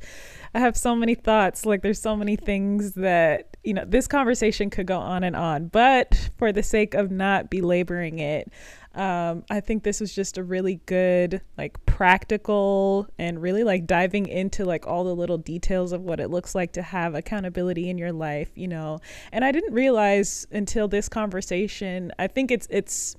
I 0.55 0.61
have 0.61 0.77
so 0.77 0.95
many 0.95 1.15
thoughts. 1.15 1.67
Like 1.67 1.83
there's 1.83 2.01
so 2.01 2.15
many 2.17 2.37
things 2.37 2.93
that 2.93 3.57
you 3.65 3.75
know. 3.75 3.85
This 3.85 4.07
conversation 4.07 4.71
could 4.71 4.87
go 4.87 4.99
on 4.99 5.25
and 5.25 5.35
on, 5.35 5.69
but 5.69 6.31
for 6.39 6.53
the 6.53 6.63
sake 6.63 6.95
of 6.95 7.11
not 7.11 7.51
belaboring 7.51 8.21
it, 8.21 8.53
um, 8.95 9.45
I 9.51 9.59
think 9.59 9.83
this 9.83 10.01
was 10.01 10.15
just 10.15 10.39
a 10.39 10.45
really 10.45 10.77
good, 10.87 11.41
like 11.59 11.85
practical, 11.87 13.09
and 13.19 13.43
really 13.43 13.65
like 13.65 13.87
diving 13.87 14.29
into 14.29 14.65
like 14.65 14.87
all 14.87 15.03
the 15.03 15.17
little 15.17 15.39
details 15.39 15.91
of 15.91 16.03
what 16.03 16.21
it 16.21 16.31
looks 16.31 16.55
like 16.55 16.73
to 16.73 16.83
have 16.83 17.17
accountability 17.17 17.91
in 17.91 17.99
your 17.99 18.13
life. 18.13 18.53
You 18.55 18.69
know, 18.69 19.01
and 19.33 19.45
I 19.45 19.51
didn't 19.51 19.75
realize 19.75 20.47
until 20.53 20.87
this 20.87 21.09
conversation. 21.09 22.13
I 22.21 22.29
think 22.29 22.53
it's 22.53 22.69
it's 22.71 23.17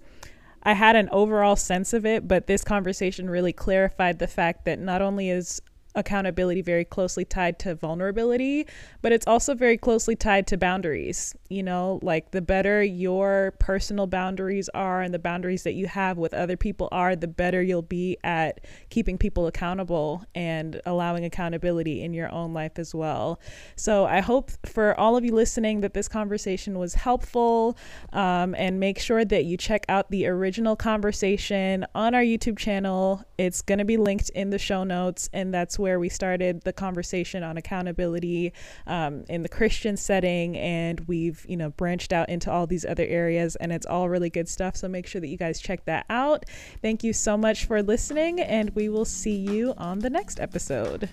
I 0.64 0.74
had 0.74 0.96
an 0.96 1.10
overall 1.12 1.56
sense 1.56 1.94
of 1.94 2.06
it, 2.06 2.28
but 2.28 2.48
this 2.48 2.64
conversation 2.64 3.30
really 3.30 3.54
clarified 3.54 4.20
the 4.20 4.28
fact 4.28 4.66
that 4.66 4.80
not 4.80 5.02
only 5.02 5.30
is 5.30 5.62
accountability 5.98 6.62
very 6.62 6.86
closely 6.86 7.26
tied 7.26 7.60
to 7.60 7.76
vulnerability, 7.76 8.66
but 9.02 9.12
it's 9.12 9.28
also 9.28 9.54
very 9.54 9.78
closely 9.78 10.16
tied 10.16 10.48
to 10.48 10.58
boundaries. 10.58 11.36
You 11.50 11.64
know, 11.64 12.00
like 12.02 12.32
the 12.32 12.42
better 12.42 12.82
your 12.84 13.54
personal 13.60 14.08
boundaries 14.08 14.70
are 14.74 15.02
and 15.02 15.14
the 15.14 15.20
boundaries 15.20 15.64
that 15.64 15.74
you 15.74 15.88
have 15.88 16.18
with 16.18 16.34
other 16.34 16.56
people 16.56 16.88
are, 16.92 17.16
the 17.16 17.28
better 17.28 17.62
you'll 17.62 17.82
be 17.82 18.18
at 18.24 18.62
keeping 18.90 19.18
people 19.18 19.48
accountable 19.48 20.24
and 20.36 20.80
allowing 20.86 21.26
accountability 21.26 22.04
in 22.04 22.14
your 22.14 22.32
own 22.32 22.54
life 22.54 22.78
as 22.78 22.94
well. 22.94 23.42
So 23.76 24.06
I 24.06 24.22
hope 24.22 24.52
for 24.66 24.98
all 25.00 25.18
of 25.18 25.26
you 25.26 25.34
listening 25.34 25.82
that 25.82 25.94
this 25.94 26.08
conversation 26.08 26.78
was 26.78 26.94
helpful 26.94 27.78
um, 28.14 28.56
and 28.56 28.80
make 28.80 29.00
sure 29.00 29.26
that 29.26 29.46
you 29.46 29.58
check 29.58 29.86
out 29.90 30.12
the 30.12 30.28
original 30.28 30.76
conversation 30.76 31.86
on 31.96 32.14
our 32.14 32.22
YouTube 32.22 32.58
channel. 32.58 33.24
It's 33.38 33.62
going 33.62 33.80
to 33.80 33.86
be 33.86 33.98
linked 33.98 34.30
in 34.30 34.50
the 34.50 34.58
show 34.58 34.84
notes, 34.84 35.30
and 35.32 35.54
that's 35.54 35.78
where 35.78 36.00
we 36.00 36.10
started 36.10 36.62
the 36.64 36.74
conversation 36.74 37.44
on 37.44 37.58
accountability 37.58 38.54
um, 38.88 39.26
in 39.30 39.44
the 39.44 39.50
Christian 39.50 39.96
setting, 39.96 40.58
and 40.58 41.02
we've 41.02 41.46
you 41.48 41.58
know 41.58 41.70
branched 41.70 42.14
out 42.14 42.30
into 42.30 42.52
all 42.52 42.66
these 42.66 42.86
other 42.86 43.06
areas, 43.06 43.56
and 43.58 43.72
it's 43.72 43.86
all 43.86 44.10
really 44.10 44.30
good 44.30 44.50
stuff. 44.50 44.76
So 44.76 44.88
make 44.88 45.06
sure 45.06 45.22
that 45.22 45.28
you 45.28 45.38
guys 45.38 45.60
check 45.60 45.86
that 45.86 46.06
out. 46.10 46.46
Thank 46.82 47.04
you 47.04 47.14
so 47.14 47.38
much 47.38 47.66
for 47.66 47.84
listening, 47.84 48.40
and 48.40 48.72
we 48.72 48.90
will 48.90 49.06
see 49.06 49.36
you 49.36 49.74
on 49.78 50.00
the 50.00 50.10
next 50.10 50.40
episode. 50.40 51.10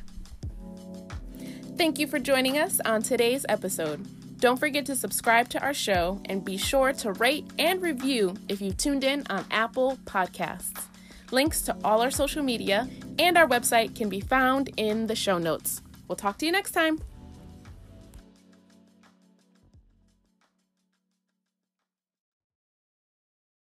Thank 1.77 1.99
you 1.99 2.07
for 2.07 2.19
joining 2.19 2.57
us 2.57 2.81
on 2.85 3.03
today's 3.03 3.45
episode. 3.49 4.07
Don't 4.39 4.59
forget 4.59 4.87
to 4.87 4.97
subscribe 4.97 5.49
to 5.51 5.61
our 5.61 5.75
show 5.75 6.21
and 6.27 6.45
be 6.45 6.57
sure 6.57 6.93
to 6.93 7.13
rate 7.13 7.47
and 7.59 7.83
review 7.83 8.35
if 8.49 8.61
you 8.61 8.73
tuned 8.73 9.03
in 9.03 9.25
on 9.29 9.45
Apple 9.51 9.99
Podcasts. 10.05 10.85
Links 11.31 11.63
to 11.63 11.77
all 11.85 12.03
our 12.03 12.11
social 12.11 12.43
media 12.43 12.89
and 13.19 13.37
our 13.37 13.47
website 13.47 13.95
can 13.97 14.09
be 14.09 14.21
found 14.21 14.71
in 14.77 15.07
the 15.07 15.17
show 15.17 15.39
notes. 15.39 15.83
We'll 16.09 16.17
talk 16.17 16.39
to 16.39 16.47
you 16.47 16.53
next 16.53 16.73
time. 16.73 17.01